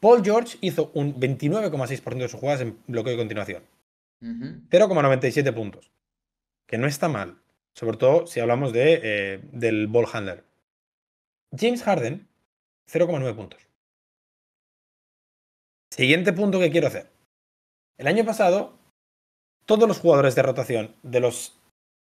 [0.00, 3.62] Paul George hizo un 29,6% de sus jugadas en bloqueo de continuación.
[4.20, 5.90] 0,97 puntos.
[6.66, 7.38] Que no está mal.
[7.74, 10.44] Sobre todo si hablamos de, eh, del ball handler.
[11.56, 12.26] James Harden,
[12.90, 13.60] 0,9 puntos.
[15.90, 17.11] Siguiente punto que quiero hacer.
[17.98, 18.72] El año pasado,
[19.66, 21.58] todos los jugadores de rotación de los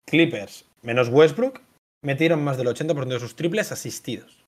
[0.07, 1.61] Clippers, menos Westbrook,
[2.03, 4.45] metieron más del 80% de sus triples asistidos.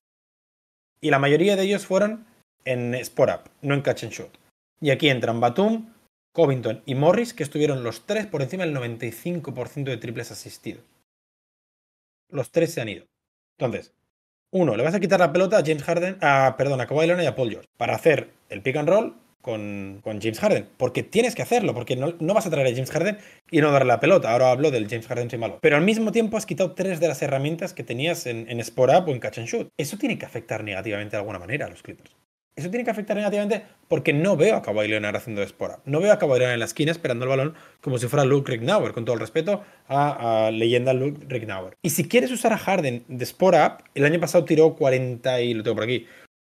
[1.01, 2.25] Y la mayoría de ellos fueron
[2.65, 4.37] en Sport Up, no en Catch and Shoot.
[4.81, 5.93] Y aquí entran Batum,
[6.33, 10.83] Covington y Morris, que estuvieron los tres por encima del 95% de triples asistidos.
[12.29, 13.05] Los tres se han ido.
[13.59, 13.93] Entonces,
[14.51, 17.23] uno, le vas a quitar la pelota a James Harden, a, perdón, a Kawhi Leonard
[17.23, 20.67] y a Paul George para hacer el pick and roll con, James Harden.
[20.77, 23.17] Porque tienes que hacerlo, porque no, vas a traer a James Harden
[23.51, 24.31] y no darle la pelota.
[24.31, 25.59] Ahora hablo del James Harden sin malo.
[25.61, 28.93] Pero al mismo tiempo has quitado tres de las herramientas que tenías en, en Sport
[28.97, 29.69] Up o en Catch and Shoot.
[29.77, 32.15] Eso tiene que afectar negativamente de alguna manera a los Clippers.
[32.55, 35.81] Eso tiene que afectar negativamente porque no veo a Kawhi Leonard haciendo Up.
[35.85, 38.51] No veo a Kawhi Leonard en la esquina esperando el balón como si fuera Luke
[38.51, 41.75] Rignauer, con todo el respeto a, leyenda Luke Rignauer.
[41.81, 45.55] Y si quieres usar a Harden de Sport Up, el año pasado tiró 40 y
[45.55, 46.05] lo tengo por aquí,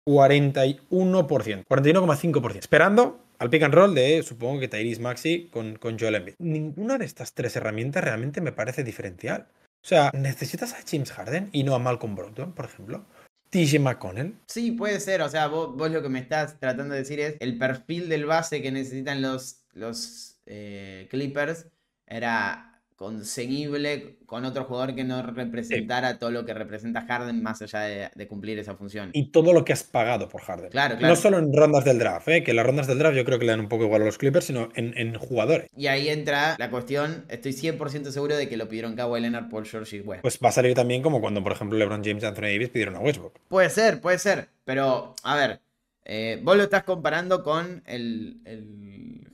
[0.06, 2.56] 41%, 41,5%.
[2.56, 6.34] Esperando al pick and roll de, supongo que Tyrese Maxi con, con Joel Embiid.
[6.38, 9.48] Ninguna de estas tres herramientas realmente me parece diferencial.
[9.82, 13.04] O sea, necesitas a James Harden y no a Malcolm Brogdon, por ejemplo.
[13.50, 14.34] TJ McConnell.
[14.46, 15.22] Sí, puede ser.
[15.22, 18.62] O sea, vos, lo que me estás tratando de decir es el perfil del base
[18.62, 21.66] que necesitan los, los eh, Clippers
[22.06, 27.80] era conseguible con otro jugador que no representara todo lo que representa Harden más allá
[28.14, 29.10] de, cumplir esa función.
[29.12, 30.70] Y todo lo que has pagado por Harden.
[30.70, 31.14] Claro, claro.
[31.14, 32.42] No solo en rondas del draft, ¿eh?
[32.42, 34.18] que las rondas del draft yo creo que le dan un poco igual a los
[34.18, 35.68] Clippers, sino en, jugadores.
[35.76, 39.66] Y ahí entra la cuestión, estoy 100% seguro de que lo pidieron Kawhi Leonard, Paul
[39.66, 40.22] George y West.
[40.22, 42.96] Pues va a salir también como cuando, por ejemplo, LeBron James y Anthony Davis pidieron
[42.96, 43.34] a Westbrook.
[43.48, 44.48] Puede ser, puede ser.
[44.64, 45.60] Pero, a ver,
[46.04, 48.40] eh, vos lo estás comparando con el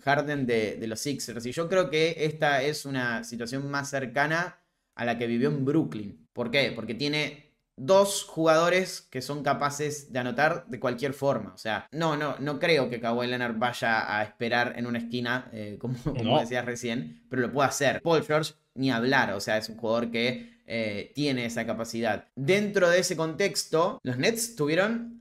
[0.02, 1.44] Harden de, los Sixers.
[1.46, 4.58] Y yo creo que esta es una situación más cercana
[4.94, 6.28] a la que vivió en Brooklyn.
[6.32, 6.72] ¿Por qué?
[6.74, 11.52] Porque tiene dos jugadores que son capaces de anotar de cualquier forma.
[11.54, 15.48] O sea, no, no, no creo que Kawhi Leonard vaya a esperar en una esquina,
[15.52, 15.94] eh, como,
[16.40, 18.02] decías recién, pero lo puede hacer.
[18.02, 19.32] Paul George, ni hablar.
[19.32, 22.28] O sea, es un jugador que eh, tiene esa capacidad.
[22.36, 25.19] Dentro de ese contexto, los Nets tuvieron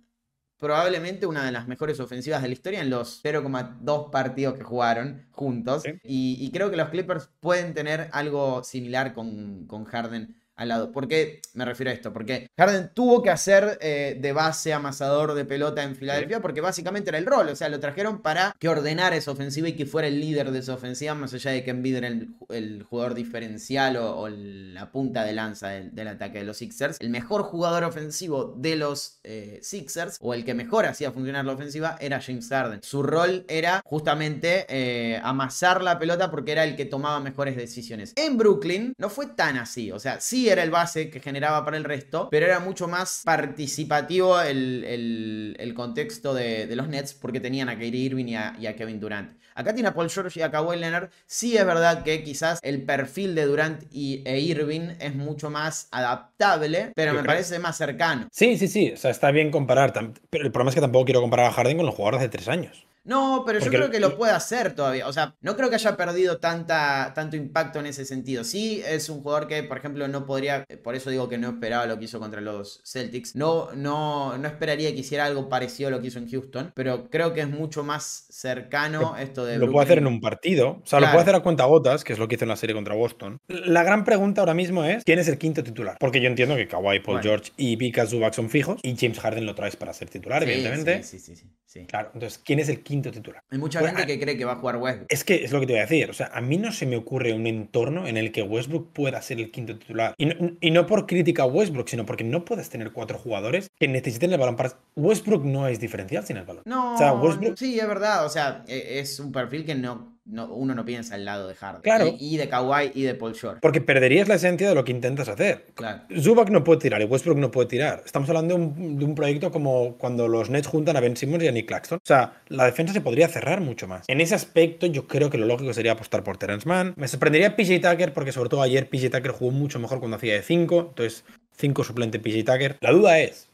[0.60, 5.26] probablemente una de las mejores ofensivas de la historia en los 0,2 partidos que jugaron
[5.32, 5.84] juntos.
[6.04, 10.92] Y, creo que los Clippers pueden tener algo similar con, con Harden al lado.
[10.92, 12.12] ¿Por qué me refiero a esto?
[12.12, 17.10] Porque Harden tuvo que hacer eh, de base amasador de pelota en Filadelfia porque básicamente
[17.10, 17.48] era el rol.
[17.48, 20.60] O sea, lo trajeron para que ordenara esa ofensiva y que fuera el líder de
[20.60, 25.34] esa ofensiva, más allá de que Embiid era el, jugador diferencial o, la punta de
[25.34, 26.98] lanza del, ataque de los Sixers.
[27.00, 31.54] El mejor jugador ofensivo de los eh, Sixers, o el que mejor hacía funcionar la
[31.54, 32.82] ofensiva, era James Harden.
[32.84, 38.12] Su rol era justamente eh, amasar la pelota porque era el que tomaba mejores decisiones.
[38.18, 39.92] En Brooklyn no fue tan así.
[39.94, 43.22] O sea, sí era el base que generaba para el resto, pero era mucho más
[43.26, 49.38] participativo el, contexto de, los Nets porque tenían a Kyrie Irving y a, Kevin Durant.
[49.56, 51.10] Acá tiene a Paul George y a Kawhi Leonard.
[51.26, 55.90] Sí es verdad que quizás el perfil de Durant y, e Irving es mucho más
[55.92, 58.28] adaptable, pero me parece más cercano.
[58.32, 58.92] Sí, sí, sí.
[58.94, 59.92] O sea, está bien comparar.
[60.30, 62.48] Pero el problema es que tampoco quiero comparar a Harden con los jugadores de tres
[62.48, 62.86] años.
[63.04, 65.08] No, pero yo creo que lo puede hacer todavía.
[65.08, 68.44] O sea, no creo que haya perdido tanta, tanto impacto en ese sentido.
[68.44, 70.66] Sí, es un jugador que, por ejemplo, no podría.
[70.84, 73.36] Por eso digo que no esperaba lo que hizo contra los Celtics.
[73.36, 76.72] No, no, no esperaría que hiciera algo parecido a lo que hizo en Houston.
[76.76, 79.58] Pero creo que es mucho más cercano esto de.
[79.58, 80.82] Lo puede hacer en un partido.
[80.84, 82.56] O sea, lo puede hacer a cuenta gotas, que es lo que hizo en la
[82.56, 83.40] serie contra Boston.
[83.48, 85.98] La gran pregunta ahora mismo es: ¿quién es el quinto titular?
[86.00, 88.80] Porque yo entiendo que Kawhi, Paul George y Vika Zubac son fijos.
[88.84, 91.04] Y James Harden lo traes para ser titular, evidentemente.
[91.04, 91.50] sí, sí, sí.
[91.88, 93.44] Claro, entonces, ¿quién es el quinto titular?
[93.52, 95.08] Hay mucha gente que cree que va a jugar Westbrook.
[95.10, 96.10] Es que es lo que te voy a decir.
[96.10, 99.22] O sea, a mí no se me ocurre un entorno en el que Westbrook pueda
[99.22, 100.16] ser el quinto titular.
[100.18, 104.34] Y no, por crítica a Westbrook, sino porque no puedes tener cuatro jugadores que necesiten
[104.34, 104.74] el balón para.
[104.96, 106.64] Westbrook no es diferencial sin el balón.
[106.66, 107.58] No, o sea, Westbrook...
[107.58, 108.26] sí, es verdad.
[108.26, 111.82] O sea, e, es un perfil que no uno no piensa al lado de Harden.
[111.82, 112.16] Claro.
[112.20, 113.60] Y, de Kawhi y de Paul George.
[113.62, 115.66] Porque perderías la esencia de lo que intentas hacer.
[115.74, 116.02] Claro.
[116.22, 118.04] Zubac no puede tirar y Westbrook no puede tirar.
[118.06, 121.52] Estamos hablando de un, proyecto como cuando los Nets juntan a Ben Simmons y a
[121.52, 121.98] Nick Claxton.
[121.98, 124.06] O sea, la defensa se podría cerrar mucho más.
[124.08, 126.94] En ese aspecto, yo creo que lo lógico sería apostar por Terence Mann.
[126.96, 130.36] Me sorprendería PJ Tucker porque, sobre todo, ayer PJ Tucker jugó mucho mejor cuando hacía
[130.36, 130.88] de 5.
[130.90, 131.26] Entonces,
[131.58, 132.78] 5 suplente PJ Tucker.
[132.80, 133.49] La duda es,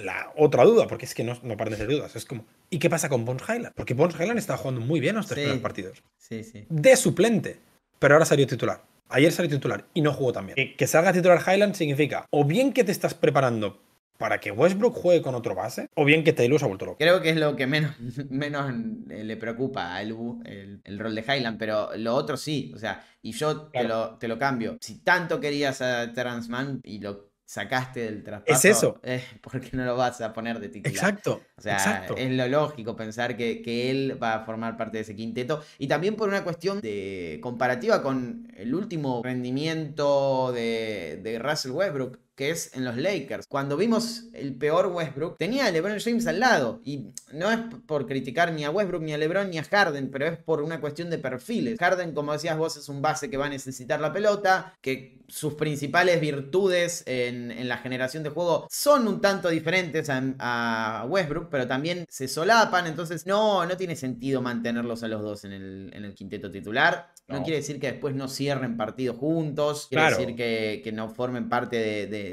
[0.00, 2.78] la otra duda, porque es que no, no paran de ser dudas, es como, ¿y
[2.78, 3.74] qué pasa con Bones Highland?
[3.74, 6.02] Porque Bones Highland estaba jugando muy bien los tres primeros partidos.
[6.18, 6.66] Sí, sí.
[6.68, 7.58] De suplente,
[7.98, 8.82] pero ahora salió titular.
[9.08, 10.54] Ayer salió titular y no jugó también.
[10.54, 13.80] Que, que salga titular Highland significa o bien que te estás preparando
[14.20, 16.98] para que Westbrook juegue con otro base, o bien que Taylor se ha vuelto loco.
[16.98, 17.94] Creo que es lo que menos,
[18.28, 18.70] menos
[19.08, 23.02] eh, le preocupa a Lu, el, rol de Highland, pero lo otro sí, o sea,
[23.22, 24.76] y yo te, lo, te lo cambio.
[24.82, 28.68] Si tanto querías a Terrence Mann y lo sacaste del traspaso.
[28.68, 29.00] Es eso.
[29.02, 30.94] Eh, ¿Por qué no lo vas a poner de titular?
[30.94, 31.42] Exacto.
[31.58, 35.16] O sea, es lo lógico pensar que, que, él va a formar parte de ese
[35.16, 35.60] quinteto.
[35.76, 42.20] Y también por una cuestión de comparativa con el último rendimiento de, de Russell Westbrook
[42.40, 43.46] que es en los Lakers.
[43.46, 46.80] Cuando vimos el peor Westbrook, tenía a LeBron James al lado.
[46.86, 50.26] Y no es por criticar ni a Westbrook, ni a LeBron, ni a Harden, pero
[50.26, 51.78] es por una cuestión de perfiles.
[51.78, 55.54] Harden, como decías vos, es un base que va a necesitar la pelota, que sus
[55.54, 62.04] principales virtudes en, la generación de juego son un tanto diferentes a, Westbrook, pero también
[62.08, 66.14] se solapan, entonces no, no tiene sentido mantenerlos a los dos en el, en el
[66.14, 67.12] quinteto titular.
[67.28, 67.44] No.
[67.44, 72.29] quiere decir que después no cierren partidos juntos, quiere decir que, no formen parte de,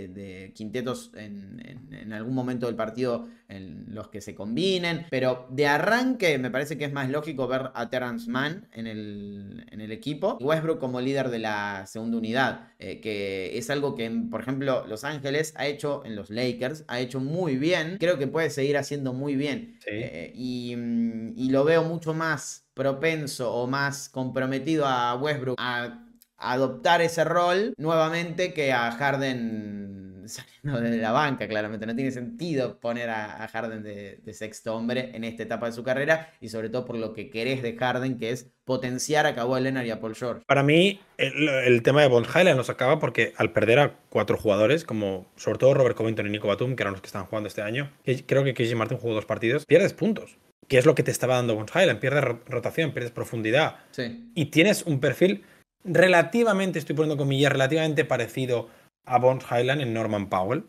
[0.53, 6.49] quintetos en, algún momento del partido en los que se combinen, pero de arranque me
[6.49, 10.99] parece que es más lógico ver a Terrence Mann en el, equipo y Westbrook como
[10.99, 15.65] líder de la segunda unidad, eh, que es algo que, por ejemplo, Los Ángeles ha
[15.65, 19.79] hecho en los Lakers, ha hecho muy bien, creo que puede seguir haciendo muy bien
[19.85, 20.75] eh, y,
[21.35, 26.06] y lo veo mucho más propenso o más comprometido a Westbrook a
[26.37, 29.97] adoptar ese rol nuevamente que a Harden
[30.27, 31.85] saliendo de la banca, claramente.
[31.85, 36.31] No tiene sentido poner a, Harden de, sexto hombre en esta etapa de su carrera
[36.41, 39.85] y sobre todo por lo que querés de Harden, que es potenciar a Kawhi Leonard
[39.85, 40.43] y a Paul George.
[40.45, 44.83] Para mí, el, tema de Von Highland nos acaba porque al perder a cuatro jugadores,
[44.83, 47.61] como sobre todo Robert Covington y Nico Batum, que eran los que estaban jugando este
[47.61, 47.91] año,
[48.25, 51.35] creo que KJ Martin jugó dos partidos, pierdes puntos que es lo que te estaba
[51.35, 52.01] dando Bones Highland.
[52.01, 53.77] Pierdes rotación, pierdes profundidad.
[54.35, 55.45] Y tienes un perfil
[55.87, 58.69] relativamente, estoy poniendo comillas, relativamente parecido
[59.05, 60.63] a Bones Highland en Norman Powell.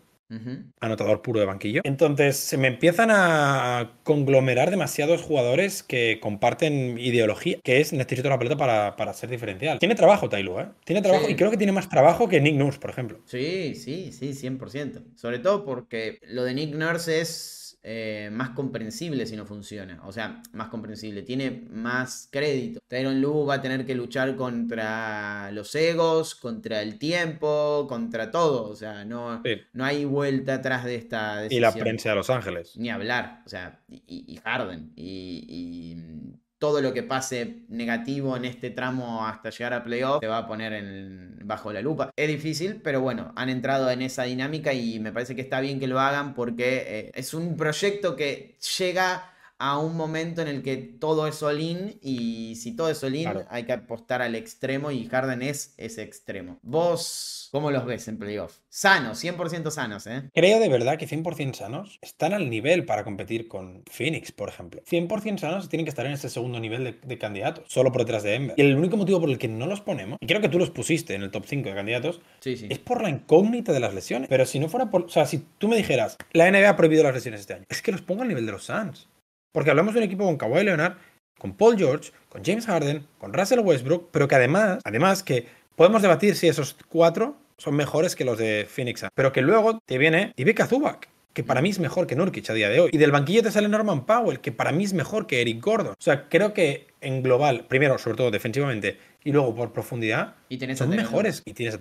[0.80, 1.80] anotador puro de banquillo.
[1.84, 8.38] Entonces se me empiezan a conglomerar demasiados jugadores que comparten ideología, que es necesito la
[8.38, 9.78] pelota para, para ser diferencial.
[9.78, 10.66] Tiene trabajo Tailu, ¿eh?
[10.84, 13.20] Tiene trabajo y creo que tiene más trabajo que Nick Nurse, por ejemplo.
[13.24, 15.16] Sí, sí, sí, 100%.
[15.16, 20.00] Sobre todo porque lo de Nick Nurse es eh, más comprensible si no funciona.
[20.04, 21.22] O sea, más comprensible.
[21.22, 22.80] Tiene más crédito.
[22.88, 28.68] Tyron Lu va a tener que luchar contra los egos, contra el tiempo, contra todo.
[28.68, 31.58] O sea, no, no hay vuelta atrás de esta decisión.
[31.58, 32.76] Y la prensa de Los Ángeles.
[32.76, 33.42] Ni hablar.
[33.46, 34.92] O sea, y, y Harden.
[34.96, 36.08] y
[36.58, 40.46] todo lo que pase negativo en este tramo hasta llegar a playoff se va a
[40.46, 42.10] poner en, bajo la lupa.
[42.16, 45.78] Es difícil, pero bueno, han entrado en esa dinámica y me parece que está bien
[45.78, 50.62] que lo hagan porque eh, es un proyecto que llega a un momento en el
[50.62, 55.06] que todo es all-in y si todo es all-in hay que apostar al extremo y
[55.06, 56.58] Harden es ese extremo.
[56.62, 58.58] Vos, ¿cómo los ves en playoff?
[58.68, 60.30] Sanos, 100% sanos, ¿eh?
[60.32, 64.82] Creo de verdad que 100% sanos están al nivel para competir con Phoenix, por ejemplo.
[64.88, 68.34] 100% sanos tienen que estar en ese segundo nivel de, candidatos, solo por detrás de
[68.34, 68.54] Ember.
[68.56, 70.70] Y el único motivo por el que no los ponemos, y creo que tú los
[70.70, 74.28] pusiste en el top 5 de candidatos, es por la incógnita de las lesiones.
[74.28, 75.04] Pero si no fuera por...
[75.04, 77.82] O sea, si tú me dijeras, la NBA ha prohibido las lesiones este año, es
[77.82, 79.07] que los pongo al nivel de los Suns.
[79.52, 80.96] Porque hablamos de un equipo con Kawhi Leonard,
[81.38, 85.46] con Paul George, con James Harden, con Russell Westbrook, pero que además, además que
[85.76, 89.98] podemos debatir si esos cuatro son mejores que los de Phoenix, pero que luego te
[89.98, 92.90] viene Ivica Zubac, que para mí es mejor que Nurkic a día de hoy.
[92.92, 95.92] Y del banquillo te sale Norman Powell, que para mí es mejor que Eric Gordon.
[95.92, 100.34] O sea, creo que en global, primero, sobre todo defensivamente, y luego por profundidad,
[100.76, 101.42] son mejores.
[101.44, 101.80] Y tienes a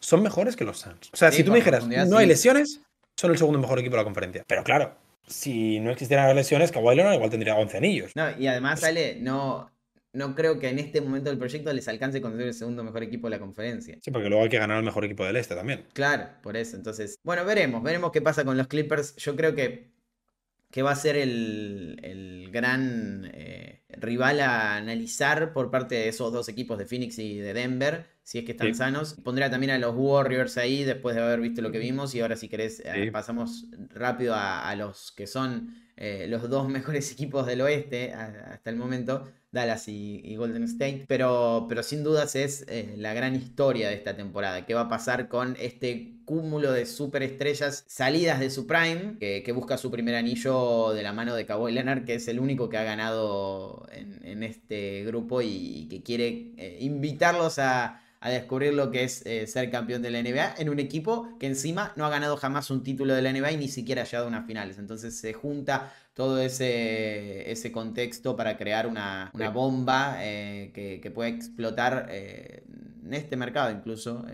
[0.00, 1.10] Son mejores que los Suns.
[1.12, 2.82] O sea, si tú me dijeras, no hay lesiones,
[3.16, 4.44] son el segundo mejor equipo de la conferencia.
[4.46, 4.94] Pero claro,
[5.28, 8.12] si no existieran las lesiones, Kawhi Leonard igual tendría 11 anillos.
[8.14, 9.70] No, y además, sale, no,
[10.12, 13.02] no creo que en este momento del proyecto les alcance con ser el segundo mejor
[13.02, 13.98] equipo de la conferencia.
[14.02, 15.84] Sí, porque luego hay que ganar el mejor equipo del este también.
[15.92, 16.76] Claro, por eso.
[16.76, 19.16] Entonces, bueno, veremos, veremos qué pasa con los Clippers.
[19.16, 19.90] Yo creo que,
[20.70, 26.48] que va a ser el, gran eh, rival a analizar por parte de esos dos
[26.48, 29.14] equipos de Phoenix y de Denver si es que están sanos.
[29.24, 32.14] Pondría también a los Warriors ahí después de haber visto lo que vimos.
[32.14, 33.64] Y ahora, si querés, eh, pasamos
[33.94, 39.26] rápido a, los que son eh, los dos mejores equipos del oeste hasta el momento.
[39.50, 44.16] Dallas y, Golden State, pero, pero sin dudas es eh, la gran historia de esta
[44.16, 44.66] temporada.
[44.66, 49.78] ¿Qué va a pasar con este cúmulo de superestrellas salidas de su prime, que, busca
[49.78, 52.84] su primer anillo de la mano de Kawhi Leonard, que es el único que ha
[52.84, 59.46] ganado en, este grupo y que quiere invitarlos a, a descubrir lo que es eh,
[59.46, 62.82] ser campeón de la NBA en un equipo que encima no ha ganado jamás un
[62.82, 64.78] título de la NBA y ni siquiera ha llegado a unas finales.
[64.78, 71.30] Entonces se junta todo ese, ese contexto para crear una, bomba eh, que, que, puede
[71.30, 72.64] explotar eh,
[73.06, 74.26] en este mercado incluso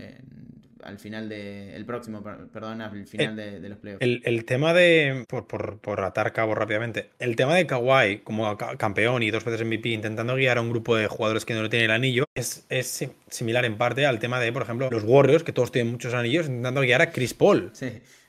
[0.85, 1.75] al final de.
[1.75, 4.01] El próximo, perdón, al final de, los playoffs.
[4.01, 5.25] El, tema de.
[5.27, 7.09] Por, por, atar cabo rápidamente.
[7.19, 10.95] El tema de Kawhi como campeón y dos veces MVP intentando guiar a un grupo
[10.95, 14.53] de jugadores que no tienen el anillo es, es similar en parte al tema de,
[14.53, 17.71] por ejemplo, los Warriors, que todos tienen muchos anillos, intentando guiar a Chris Paul.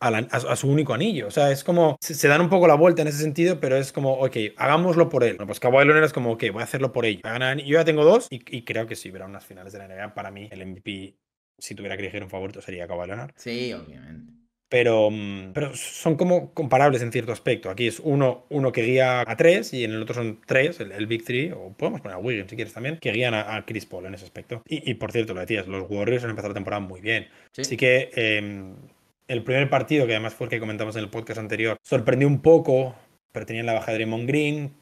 [0.01, 1.27] A, su único anillo.
[1.27, 1.97] O sea, es como.
[2.01, 5.25] Se, dan un poco la vuelta en ese sentido, pero es como, ok, hagámoslo por
[5.25, 5.37] él.
[5.37, 7.23] Bueno, pues Kawhi Leonard es como, ok, voy a hacerlo por ellos.
[7.23, 10.15] Yo ya tengo dos y, y creo que sí, verá unas finales de la NBA.
[10.15, 11.17] Para mí, el MVP
[11.59, 13.33] si tuviera que elegir un favorito sería Kawhi Leonard.
[13.37, 14.37] Sí, obviamente.
[14.69, 17.71] Pero, mm, pero son como comparables en cierto aspecto.
[17.71, 21.07] Aquí es uno, uno que guía a tres y en el otro son tres, el,
[21.07, 24.07] Big Three, o podemos poner a Wiggins si quieres también, que guían a, Chris Paul
[24.07, 24.63] en ese aspecto.
[24.67, 27.29] Y, por cierto, lo decías, los Warriors han empezado la temporada muy bien.
[27.57, 28.75] Así que em,
[29.29, 32.43] el primer partido, que además fue el que comentamos en el podcast anterior, sorprendió un
[32.43, 32.97] poco,
[33.31, 34.73] pero tenían la baja de Draymond Green,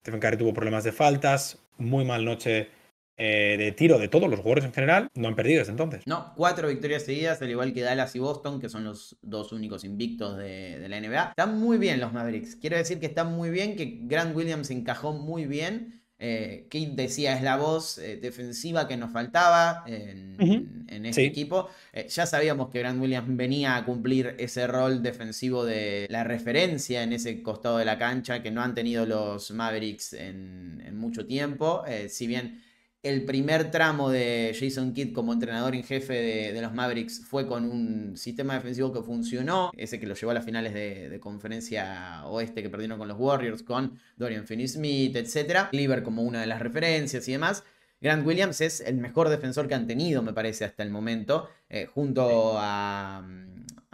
[0.00, 2.68] Stephen Curry tuvo problemas de faltas, muy mal noche
[3.16, 6.02] eh, de tiro de todos los jugadores en general, no han perdido desde entonces.
[6.06, 9.84] No, cuatro victorias seguidas, al igual que Dallas y Boston, que son los dos únicos
[9.84, 11.30] invictos de, la NBA.
[11.30, 12.56] Están muy bien los Mavericks.
[12.56, 16.00] Quiero decir que están muy bien, que Grant Williams encajó muy bien.
[16.16, 21.68] Eh, decía es la voz eh, defensiva que nos faltaba en, este equipo.
[21.92, 27.02] Eh, ya sabíamos que Grant Williams venía a cumplir ese rol defensivo de la referencia
[27.02, 31.26] en ese costado de la cancha que no han tenido los Mavericks en, en mucho
[31.26, 31.82] tiempo.
[32.08, 32.62] si bien
[33.04, 36.14] el primer tramo de Jason Kidd como entrenador en jefe
[36.52, 40.34] de, los Mavericks fue con un sistema defensivo que funcionó, ese que lo llevó a
[40.34, 45.68] las finales de, conferencia oeste que perdieron con los Warriors, con Dorian Finney-Smith, etc.
[45.70, 47.62] Cleaver como una de las referencias y demás.
[48.00, 51.86] Grant Williams es el mejor defensor que han tenido, me parece, hasta el momento, eh,
[51.86, 53.22] junto a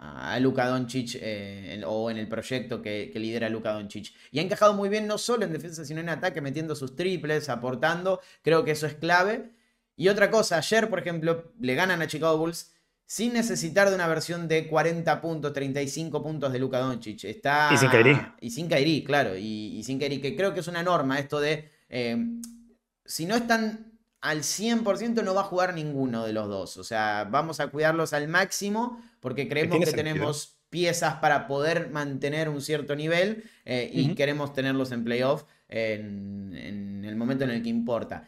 [0.03, 4.11] a Luka Doncic eh, o en el proyecto que, lidera Luka Doncic.
[4.31, 7.49] Y ha encajado muy bien no solo en defensa, sino en ataque, metiendo sus triples,
[7.49, 8.19] aportando.
[8.41, 9.51] Creo que eso es clave.
[9.95, 12.73] Y otra cosa, ayer, por ejemplo, le ganan a Chicago Bulls
[13.05, 17.23] sin necesitar de una versión de 40 puntos, 35 puntos de Luka Doncic.
[17.25, 18.17] Está, y sin Kairi.
[18.41, 19.37] Y sin Kairi, claro.
[19.37, 21.69] Y, sin Kairi, que creo que es una norma esto de...
[21.89, 22.17] Eh,
[23.05, 23.90] si no están
[24.21, 26.77] al 100% no va a jugar ninguno de los dos.
[26.77, 32.47] O sea, vamos a cuidarlos al máximo porque creemos que tenemos piezas para poder mantener
[32.47, 37.61] un cierto nivel eh, y queremos tenerlos en playoff en, en, el momento en el
[37.61, 38.27] que importa.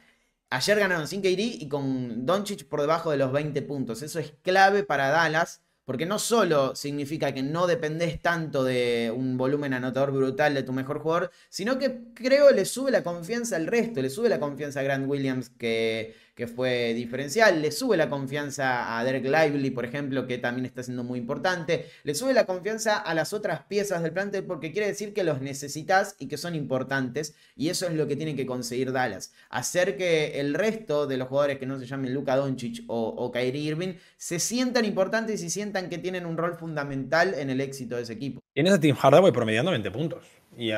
[0.50, 4.02] Ayer ganaron sin KD y con Doncic por debajo de los 20 puntos.
[4.02, 9.38] Eso es clave para Dallas porque no solo significa que no dependés tanto de un
[9.38, 13.68] volumen anotador brutal de tu mejor jugador, sino que creo le sube la confianza al
[13.68, 18.10] resto, le sube la confianza a Grant Williams que que fue diferencial, le sube la
[18.10, 22.46] confianza a Derek Lively, por ejemplo, que también está siendo muy importante, le sube la
[22.46, 26.38] confianza a las otras piezas del plantel porque quiere decir que los necesitas y que
[26.38, 31.06] son importantes, y eso es lo que tiene que conseguir Dallas, hacer que el resto
[31.06, 34.86] de los jugadores que no se llamen Luka Doncic o, o Kyrie Irving se sientan
[34.86, 38.42] importantes y sientan que tienen un rol fundamental en el éxito de ese equipo.
[38.54, 40.24] Tienes a Tim Hardaway promediando 20 puntos
[40.58, 40.72] y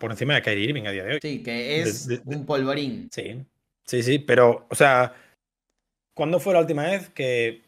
[0.00, 1.18] por encima de Kyrie Irving a día de hoy.
[1.20, 3.08] Sí, que es un polvorín.
[3.12, 3.44] Sí,
[3.86, 5.14] Sí, sí, pero, o sea,
[6.14, 7.62] ¿cuándo fue la última vez que.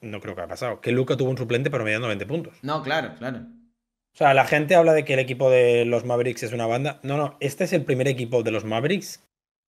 [0.00, 0.80] No creo que ha pasado.
[0.80, 2.58] Que Luca tuvo un suplente promediando 20 puntos.
[2.62, 3.38] No, claro, claro.
[3.38, 7.00] O sea, la gente habla de que el equipo de los Mavericks es una banda.
[7.02, 9.22] No, no, este es el primer equipo de los Mavericks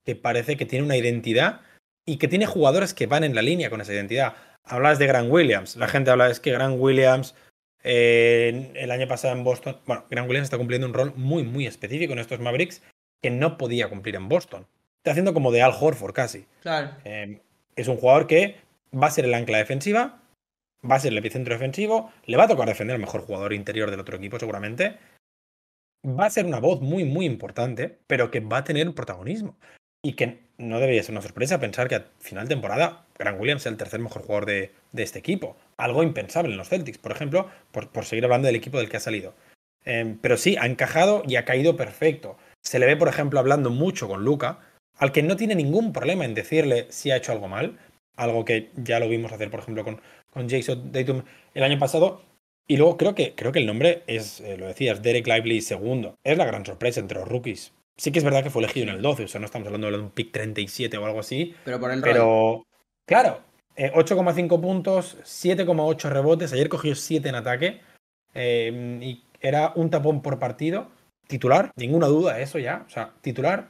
[0.07, 1.61] que parece que tiene una identidad
[2.07, 4.37] y que tiene jugadores que van en la línea con esa identidad.
[4.65, 5.77] Hablas de Grant Williams.
[5.77, 7.35] La gente habla de que Grant Williams
[7.83, 9.79] eh, el año pasado en Boston.
[9.87, 12.83] Bueno, Grant Williams está cumpliendo un rol muy, muy específico en estos Mavericks
[13.23, 14.67] que no podía cumplir en Boston
[14.99, 16.47] está haciendo como de Al Horford casi.
[16.63, 16.91] Claro.
[17.05, 17.41] Em,
[17.77, 18.57] es un jugador que
[18.93, 20.21] va a ser el ancla defensiva,
[20.89, 23.91] va a ser el epicentro defensivo, le va a tocar defender al mejor jugador interior
[23.91, 24.99] del otro equipo seguramente.
[26.07, 29.57] Va a ser una voz muy, muy importante, pero que va a tener protagonismo.
[30.03, 33.63] Y que no debería ser una sorpresa pensar que a final de temporada Grant Williams
[33.63, 35.57] es el tercer mejor jugador de, este equipo.
[35.77, 39.01] Algo impensable en los Celtics, por ejemplo, por, seguir hablando del equipo del que ha
[39.01, 39.35] salido.
[39.85, 42.37] Em, pero sí, ha encajado y ha caído perfecto.
[42.63, 44.61] Se le ve, por ejemplo, hablando mucho con Luca,
[44.99, 47.79] al que no tiene ningún problema en decirle si ha hecho algo mal,
[48.17, 51.25] algo que ya lo vimos hacer, por ejemplo, con, con Jason Dayton
[51.55, 52.23] el año pasado.
[52.67, 56.19] Y luego creo que, creo que el nombre es, eh, lo decías, Derek Lively segundo.
[56.23, 57.73] Es la gran sorpresa entre los rookies.
[57.97, 59.91] Sí que es verdad que fue elegido en el 12, o sea, no estamos hablando
[59.91, 61.55] de un pick 37 o algo así.
[61.65, 62.67] Pero por el Pero,
[63.07, 63.41] claro,
[63.77, 66.53] 8,5 eh, puntos, 7,8 rebotes.
[66.53, 67.81] Ayer cogió 7 en ataque.
[68.35, 70.89] Eh, y era un tapón por partido.
[71.27, 72.85] Titular, ninguna duda, eso ya.
[72.87, 73.69] O sea, titular,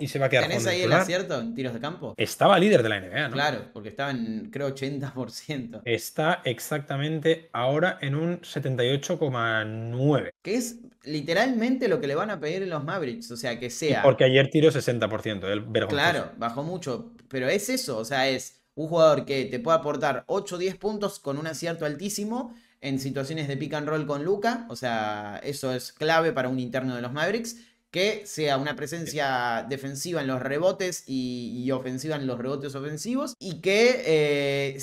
[0.00, 2.14] y se va a quedar ¿Tenés ahí el acierto en tiros de campo?
[2.16, 3.34] Estaba líder de la NBA, ¿no?
[3.34, 5.82] Claro, porque estaba en, creo, 80%.
[5.84, 10.30] Está exactamente ahora en un 78,9.
[10.42, 13.68] Que es literalmente lo que le van a pedir en los Mavericks, o sea, que
[13.70, 14.02] sea...
[14.02, 15.88] porque ayer tiró 60%, el vergonzoso.
[15.88, 20.24] Claro, bajó mucho, pero es eso, o sea, es un jugador que te puede aportar
[20.26, 24.24] 8 o 10 puntos con un acierto altísimo en situaciones de pick and roll con
[24.24, 27.56] Luca, o sea, eso es clave para un interno de los Mavericks
[27.90, 33.60] que sea una presencia defensiva en los rebotes y, ofensiva en los rebotes ofensivos y
[33.60, 34.78] que eh,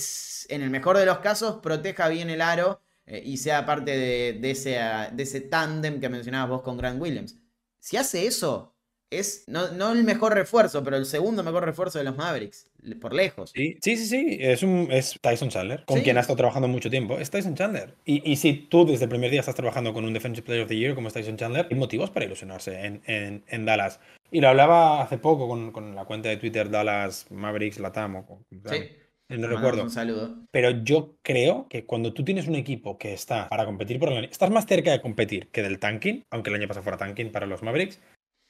[0.50, 4.52] en el mejor de los casos proteja bien el aro eh, y sea parte de,
[4.52, 4.80] ese,
[5.12, 7.38] de ese tándem que mencionabas vos con Grant Williams.
[7.80, 8.77] Si hace eso,
[9.10, 12.68] es no, el mejor refuerzo, pero el segundo mejor refuerzo de los Mavericks,
[13.00, 13.52] por lejos.
[13.56, 17.18] Sí, sí, sí, Es, un, es Tyson Chandler, con quien ha estado trabajando mucho tiempo.
[17.18, 17.96] Es Tyson Chandler.
[18.06, 20.70] Y, y, si tú desde el primer día estás trabajando con un Defensive Player of
[20.70, 24.00] the Year como es Tyson Chandler, hay motivos para ilusionarse en, en, Dallas.
[24.32, 28.18] Y lo hablaba hace poco con, la cuenta de Twitter Dallas Mavericks Latam.
[28.18, 28.90] O, sí.
[29.30, 29.84] No recuerdo.
[29.84, 30.36] Un saludo.
[30.52, 34.22] Pero yo creo que cuando tú tienes un equipo que está para competir por la
[34.22, 37.46] estás más cerca de competir que del tanking, aunque el año pasado fuera tanking para
[37.46, 38.00] los Mavericks,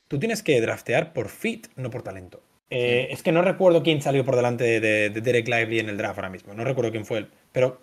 [0.07, 2.41] tú tienes que draftear por fit, no por talento.
[2.69, 6.17] Eh, es que no recuerdo quién salió por delante de, Derek Lively en el draft
[6.17, 6.53] ahora mismo.
[6.53, 7.29] No recuerdo quién fue él.
[7.51, 7.81] Pero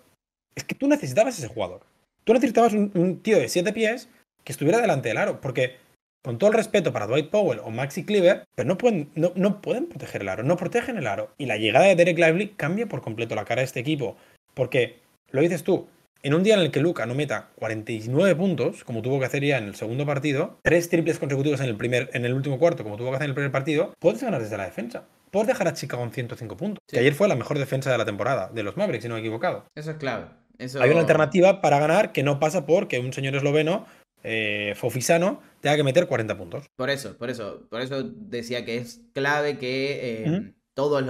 [0.55, 1.81] es que tú necesitabas ese jugador.
[2.23, 4.09] Tú necesitabas un, tío de siete pies
[4.43, 5.41] que estuviera delante del aro.
[5.41, 5.77] Porque,
[6.23, 9.61] con todo el respeto para Dwight Powell o Maxi Cleaver, pero no pueden, no, no
[9.61, 10.43] pueden proteger el aro.
[10.43, 11.33] No protegen el aro.
[11.37, 14.17] Y la llegada de Derek Lively cambia por completo la cara de este equipo.
[14.53, 14.99] Porque,
[15.31, 15.87] lo dices tú,
[16.25, 19.43] en un día en el que Luca no meta 49 puntos, como tuvo que hacer
[19.43, 22.83] ya en el segundo partido, tres triples consecutivos en el, primer, en el último cuarto,
[22.83, 25.05] como tuvo que hacer en el primer partido, puedes ganar desde la defensa.
[25.29, 26.79] Puedes dejar a Chicago en 105 puntos.
[26.87, 29.19] Que ayer fue la mejor defensa de la temporada, de los Mavericks, si no me
[29.19, 29.65] he equivocado.
[29.75, 30.25] Eso es clave.
[30.57, 33.85] Hay una alternativa para ganar que no pasa por que un señor esloveno
[34.23, 36.65] eh, Fofisano tenga que meter 40 puntos.
[36.75, 41.05] Por eso, por eso, por eso decía que es clave que eh, todas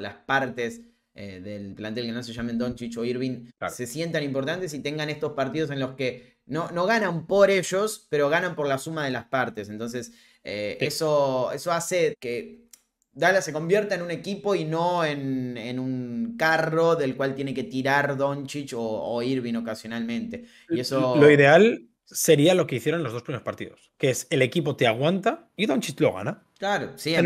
[0.00, 0.80] las partes
[1.20, 5.10] eh, del plantel que no se llamen Doncic o Irving se sientan importantes y tengan
[5.10, 9.04] estos partidos en los que no, no ganan por ellos, pero ganan por la suma
[9.04, 9.68] de las partes.
[9.68, 10.12] Entonces,
[10.44, 12.68] eh, eso, eso hace que
[13.10, 17.64] Dallas se convierta en un equipo y no en, un carro del cual tiene que
[17.64, 20.44] tirar Doncic o, o Irving ocasionalmente.
[20.68, 21.16] Y eso...
[21.16, 24.76] Lo ideal sería lo que hicieron en los dos primeros partidos, que es el equipo
[24.76, 26.44] te aguanta y Doncic lo gana.
[26.58, 27.16] Claro, sí.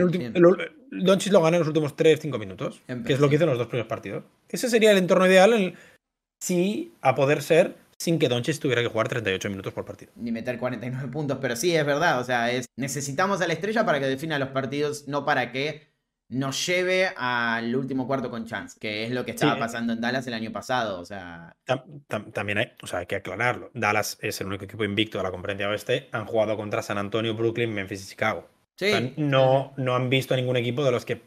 [0.93, 3.59] Doncic lo gana en los últimos 3-5 minutos, que es lo que hizo en los
[3.59, 4.25] dos primeros partidos.
[4.49, 5.75] Ese sería el entorno ideal en
[6.41, 10.13] sí, a poder ser sin que Doncic tuviera que jugar 38 minutos por partido.
[10.17, 13.87] Ni meter 49 puntos, pero sí, es verdad, o sea, es necesitamos a la estrella
[13.87, 15.93] para que defina los partidos, no para que
[16.29, 20.27] nos lleve al último cuarto con chance, que es lo que estaba pasando en Dallas
[20.27, 20.99] el año pasado.
[20.99, 21.55] O sea.
[22.33, 23.71] también hay, o sea, hay que aclararlo.
[23.75, 26.09] Dallas es el único equipo invicto de la conferencia oeste.
[26.13, 28.49] Han jugado contra San Antonio, Brooklyn, Memphis y Chicago.
[29.17, 31.21] No, no han visto a ningún equipo de los que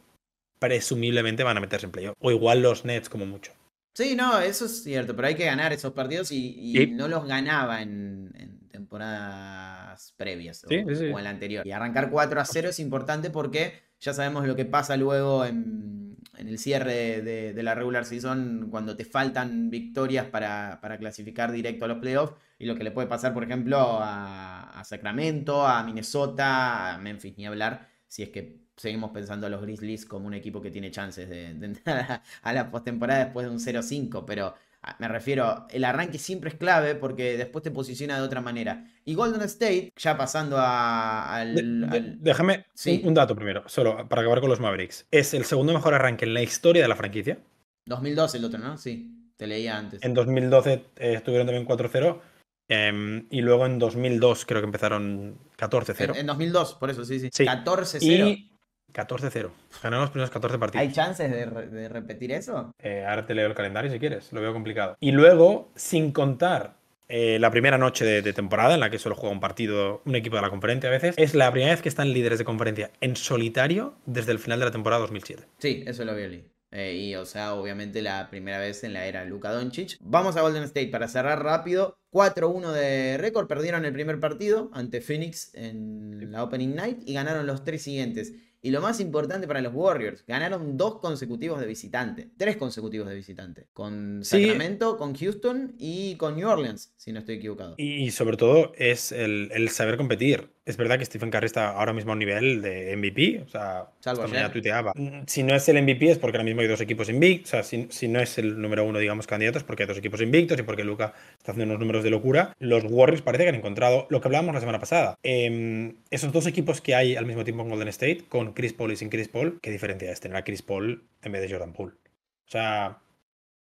[0.60, 2.16] presumiblemente van a meterse en playoff.
[2.20, 3.52] O igual los Nets, como mucho.
[3.94, 7.82] Sí, no, eso es cierto, pero hay que ganar esos partidos y, no los ganaba
[7.82, 10.72] en, temporadas previas o, o,
[11.18, 11.66] en la anterior.
[11.66, 16.05] Y arrancar 4 a 0 es importante porque ya sabemos lo que pasa luego en,
[16.38, 21.98] el cierre de, la regular season cuando te faltan victorias para, clasificar directo a los
[22.00, 27.38] playoffs y lo que le puede pasar, por ejemplo, a, Sacramento, a Minnesota, a Memphis,
[27.38, 30.92] ni hablar, si es que seguimos pensando a los Grizzlies como un equipo que tiene
[30.92, 34.54] chances de, entrar a, la postemporada después de un 0-5, pero
[35.00, 38.86] me refiero, el arranque siempre es clave porque después te posiciona de otra manera.
[39.04, 42.66] Y Golden State, ya pasando a, al, Déjame
[43.04, 45.08] un, dato primero, solo para acabar con los Mavericks.
[45.12, 47.40] Es el segundo mejor arranque en la historia de la franquicia.
[47.86, 48.78] 2012 el otro, ¿no?
[48.78, 50.04] Sí, te leía antes.
[50.04, 52.20] En 2012 eh, estuvieron también 4-0.
[52.68, 56.18] Em, y luego en 2002 creo que empezaron 14-0.
[56.18, 57.30] En, 2002, por eso, sí, sí.
[57.30, 58.50] 14-0.
[58.96, 59.52] 14-0.
[59.84, 60.82] Ganaron los primeros 14 partidos.
[60.82, 62.72] ¿Hay chances de, repetir eso?
[62.80, 64.96] Eh, ahora te leo el calendario si quieres, lo veo complicado.
[65.00, 66.78] Y luego, sin contar
[67.08, 70.38] eh, la primera noche de, temporada, en la que solo juega un partido, un equipo
[70.38, 73.16] de la conferencia a veces, es la primera vez que están líderes de conferencia en
[73.16, 75.44] solitario desde el final de la temporada 2007.
[75.60, 76.56] Sí, eso lo leído.
[76.72, 79.98] Eh, y, o sea, obviamente la primera vez en la era Luka Doncic.
[80.02, 81.98] Vamos a Golden State para cerrar rápido.
[82.12, 83.48] 4-1 de récord.
[83.48, 88.34] Perdieron el primer partido ante Phoenix en la Opening Night y ganaron los tres siguientes.
[88.66, 93.14] Y lo más importante para los Warriors, ganaron dos consecutivos de visitante, tres consecutivos de
[93.14, 97.76] visitante, con Sacramento, con Houston y con New Orleans, si no estoy equivocado.
[97.78, 100.50] Y, sobre todo es el, saber competir.
[100.66, 103.86] Es verdad que Stephen Curry está ahora mismo a un nivel de MVP, o sea,
[104.00, 104.94] Salvo ya tuiteaba.
[104.96, 107.64] Mm, si no es el MVP es porque ahora mismo hay dos equipos invictos, o
[107.64, 110.64] sea, si, no es el número uno, digamos, candidatos, porque hay dos equipos invictos y
[110.64, 112.56] porque Luca está haciendo unos números de locura.
[112.58, 115.20] Los Warriors parece que han encontrado lo que hablábamos la semana pasada.
[115.22, 118.92] Em, esos dos equipos que hay al mismo tiempo en Golden State, con Chris Paul
[118.92, 121.74] y sin Chris Paul, ¿qué diferencia es tener a Chris Paul en vez de Jordan
[121.74, 121.94] Poole?
[121.94, 123.00] O sea,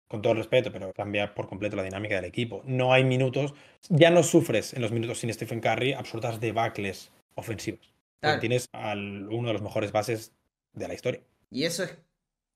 [0.07, 2.63] con todo el respeto, pero cambia por completo la dinámica del equipo.
[2.65, 3.53] No hay minutos,
[3.89, 7.93] ya no sufres en los minutos sin Stephen Curry absolutas debacles ofensivos.
[8.39, 10.33] Tienes al, uno de los mejores bases
[10.73, 11.21] de la historia.
[11.49, 11.97] Y eso es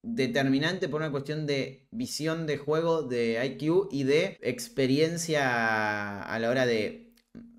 [0.01, 6.49] determinante por una cuestión de visión de juego, de IQ y de experiencia a la
[6.49, 7.11] hora de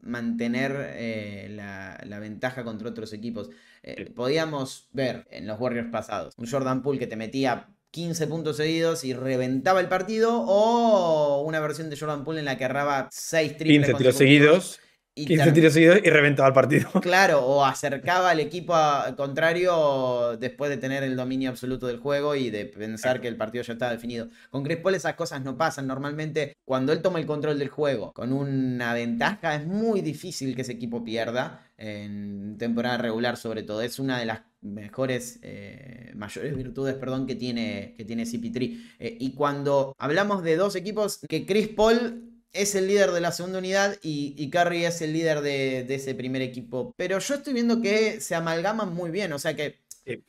[0.02, 3.50] mantener eh, la, ventaja contra otros equipos.
[3.82, 8.56] Eh, podíamos ver en los Warriors pasados un Jordan Poole que te metía 15 puntos
[8.56, 13.08] seguidos y reventaba el partido, o una versión de Jordan Poole en la que erraba
[13.12, 14.80] 6 triples 15 tiros seguidos.
[15.14, 16.88] Y 15 tiros seguidos y reventaba el partido.
[17.02, 18.74] Claro, o acercaba al equipo
[19.16, 23.62] contrario después de tener el dominio absoluto del juego y de pensar que el partido
[23.62, 24.28] ya estaba definido.
[24.48, 25.86] Con Chris Paul esas cosas no pasan.
[25.86, 30.62] Normalmente, cuando él toma el control del juego con una ventaja, es muy difícil que
[30.62, 33.82] ese equipo pierda en temporada regular, sobre todo.
[33.82, 38.94] Es una de las mejores, eh, mayores virtudes, perdón, que tiene, que tiene CP3.
[38.98, 43.32] Eh, y cuando hablamos de dos equipos, que Chris Paul es el líder de la
[43.32, 46.92] segunda unidad y, y Curry es el líder de, ese primer equipo.
[46.96, 49.80] Pero yo estoy viendo que se amalgaman muy bien, o sea que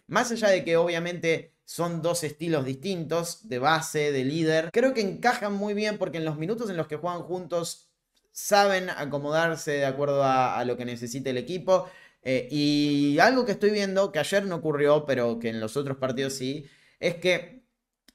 [0.07, 5.01] más allá de que obviamente son dos estilos distintos de base, de líder, creo que
[5.01, 7.89] encajan muy bien porque en los minutos en los que juegan juntos
[8.32, 11.88] saben acomodarse de acuerdo a, lo que necesite el equipo.
[12.24, 15.97] Eh, y algo que estoy viendo, que ayer no ocurrió, pero que en los otros
[15.97, 16.65] partidos sí,
[16.99, 17.63] es que,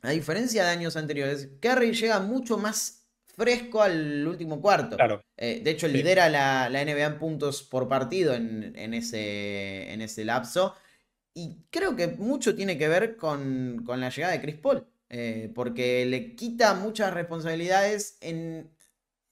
[0.02, 2.97] a diferencia de años anteriores, Curry llega mucho más
[3.38, 4.96] fresco al último cuarto.
[4.96, 5.22] Claro.
[5.36, 10.74] Eh, de hecho, lidera la, NBA en puntos por partido en, ese, en ese lapso.
[11.32, 14.84] Y creo que mucho tiene que ver con, la llegada de Chris Paul.
[15.10, 18.70] Eh, porque le quita muchas responsabilidades en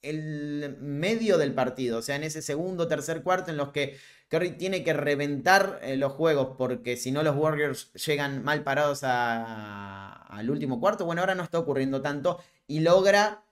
[0.02, 1.98] el medio del partido.
[1.98, 3.98] O sea, en ese segundo, tercer cuarto en los que
[4.28, 6.54] Curry tiene que reventar eh, los juegos.
[6.57, 11.04] Porque si no, los Warriors llegan mal parados al último cuarto.
[11.04, 12.38] Bueno, ahora no está ocurriendo tanto.
[12.68, 13.45] Y logra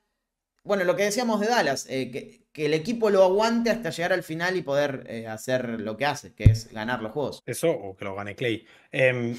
[0.64, 4.22] bueno, lo que decíamos de Dallas, eh, que el equipo lo aguante hasta llegar al
[4.22, 7.42] final y poder eh, hacer lo que hace, que es ganar los juegos.
[7.46, 8.64] Eso, o que lo gane Clay.
[8.92, 9.36] Em,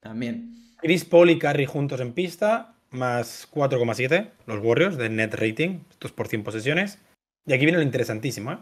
[0.00, 0.74] También.
[0.78, 6.10] Chris Paul y Curry juntos en pista, más 4,7 los Warriors de net rating, estos
[6.10, 6.98] por 100 posesiones.
[7.46, 8.52] Y aquí viene lo interesantísimo.
[8.52, 8.58] ¿eh?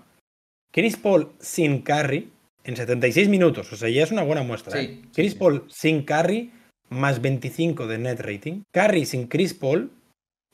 [0.71, 2.31] Chris Paul sin Curry
[2.65, 4.79] en 76 minutos, o sea, ya es una buena muestra.
[4.79, 5.39] Sí, sí, Chris sí.
[5.39, 6.53] Paul sin Curry,
[6.91, 8.63] más 25 de net rating.
[8.71, 9.91] Curry sin Chris Paul,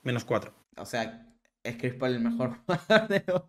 [0.05, 0.53] menos 4.
[0.77, 1.27] O sea,
[1.63, 3.43] es Chris Paul el mejor jugador de los,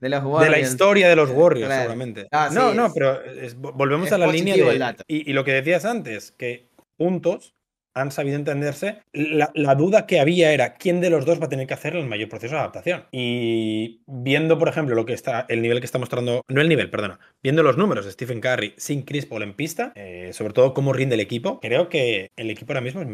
[0.00, 0.50] de los De Warriors.
[0.50, 1.82] la historia de los Warriors, Claro.
[1.82, 2.26] seguramente.
[2.30, 4.96] Ah, sí, no, no, pero es- volvemos es a la línea de.
[5.08, 7.54] Y, y lo que decías antes, que juntos
[7.92, 9.02] han sabido entenderse.
[9.12, 11.96] La, la duda que había era quién de los dos va a tener que hacer
[11.96, 13.04] el mayor proceso de adaptación.
[13.10, 16.88] Y viendo, por ejemplo, lo que está, el nivel que está mostrando, no el nivel,
[16.88, 20.72] perdona, viendo los números de Stephen Curry sin Chris Paul en pista, eh, sobre todo
[20.72, 23.08] cómo rinde el equipo, creo que el equipo ahora mismo es-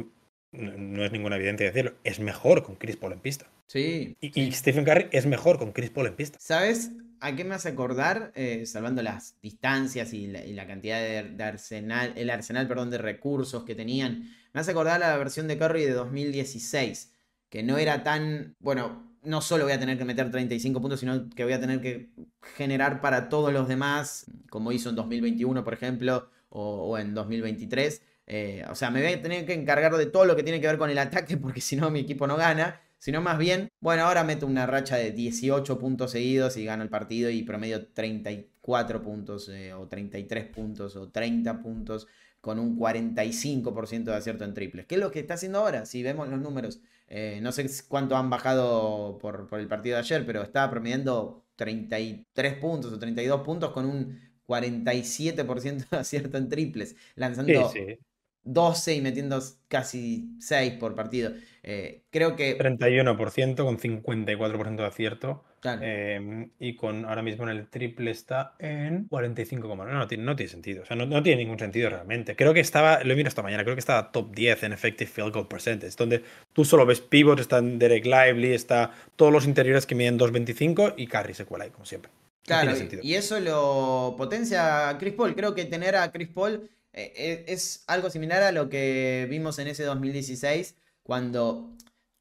[0.53, 3.47] no, es ninguna evidencia decirlo, es mejor con Chris Paul en pista.
[3.67, 4.17] Sí.
[4.21, 6.39] Y, y Stephen Curry es mejor con Chris Paul en pista.
[6.41, 8.33] ¿Sabes a qué me hace acordar?
[8.35, 12.91] Eh, salvando las distancias y la, y la cantidad de, de arsenal, el arsenal, perdón,
[12.91, 14.31] de recursos que tenían.
[14.53, 17.13] Me hace acordar la versión de Curry de 2016,
[17.51, 21.29] que no era tan, bueno, no solo voy a tener que meter 35 puntos, sino
[21.31, 22.11] que voy a tener que
[22.55, 28.03] generar para todos los demás, como hizo en 2021, por ejemplo, o, o en 2023.
[28.27, 30.67] Eh, o sea, me voy a tener que encargar de todo lo que tiene que
[30.67, 34.05] ver con el ataque, porque si no mi equipo no gana sino más bien, bueno,
[34.05, 39.03] ahora meto una racha de 18 puntos seguidos y gano el partido y promedio 34
[39.03, 42.09] puntos eh, o 33 puntos o 30 puntos
[42.41, 44.87] con un 45% de acierto en triples.
[44.87, 45.85] ¿Qué es lo que está haciendo ahora?
[45.87, 50.01] Si vemos los números, eh, no sé cuánto han bajado por, por el partido de
[50.01, 56.49] ayer, pero estaba promediando 33 puntos o 32 puntos con un 47% de acierto en
[56.49, 57.99] triples, lanzando Sí, sí.
[58.47, 61.33] 12 y metiendo casi 6 por partido.
[61.63, 62.57] Eh, creo que.
[62.57, 65.45] 31% con 54% de acierto.
[65.61, 70.25] claro, eh, y con ahora mismo en el triple está en 45, no, no, tiene,
[70.25, 70.85] no tiene sentido.
[70.85, 72.37] O sea, no, no tiene ningún sentido realmente.
[72.37, 75.11] Creo que estaba, lo he mirado esta mañana, creo que estaba top 10 en effective
[75.11, 76.23] field goal percentage, donde
[76.53, 81.09] tú solo ves pivots, están Derek Lively, está todos los interiores que miden 2.25 y
[81.09, 82.13] Curry se cuela ahí, como siempre.
[82.47, 82.73] Claro,
[83.03, 85.35] y eso lo potencia a Chris Paul.
[85.35, 89.69] Creo que tener a Chris Paul eh, es algo similar a lo que vimos en
[89.69, 91.73] ese 2016, cuando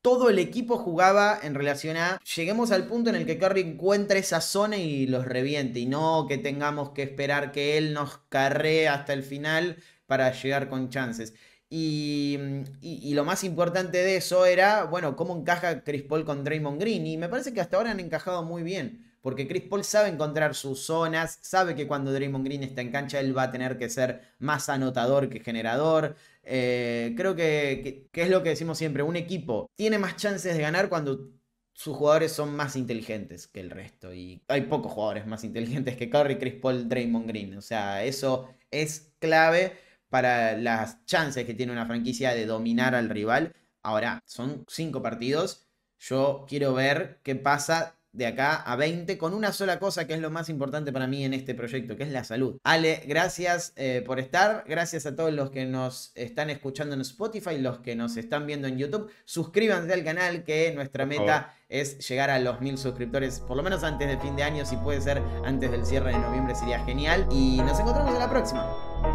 [0.01, 4.19] todo el equipo jugaba en relación a lleguemos al punto en el que Curry encuentre
[4.19, 8.87] esa zona y los reviente, y no que tengamos que esperar que él nos carree
[8.87, 11.33] hasta el final para llegar con chances.
[11.69, 12.37] Y,
[12.81, 16.79] y- y lo más importante de eso era, bueno, cómo encaja Chris Paul con Draymond
[16.79, 17.05] Green.
[17.07, 19.03] Y me parece que hasta ahora han encajado muy bien.
[19.25, 23.19] Porque Chris Paul sabe encontrar sus zonas, sabe que cuando Draymond Green está en cancha
[23.19, 26.15] él va a tener que ser más anotador que generador.
[26.43, 30.61] Eh, creo que, que- es lo que decimos siempre, un equipo tiene más chances de
[30.61, 31.31] ganar cuando
[31.73, 34.13] sus jugadores son más inteligentes que el resto.
[34.13, 37.57] Y hay pocos jugadores más inteligentes que Curry, Chris Paul, Draymond Green.
[37.57, 39.73] O sea, eso es clave
[40.09, 43.53] para las chances que tiene una franquicia de dominar al rival.
[43.81, 45.67] Ahora, son cinco partidos.
[45.99, 50.21] Yo quiero ver qué pasa de acá a 20 con una sola cosa que es
[50.21, 52.57] lo más importante para mí en este proyecto, que es la salud.
[52.63, 57.57] Ale, gracias eh, por estar, gracias a todos los que nos están escuchando en Spotify,
[57.59, 59.11] los que nos están viendo en YouTube.
[59.25, 63.83] Suscríbanse al canal que nuestra meta es llegar a los mil suscriptores, por lo menos
[63.83, 67.27] antes de fin de año, si puede ser antes del cierre de noviembre sería genial.
[67.31, 69.14] Y nos encontramos en la próxima.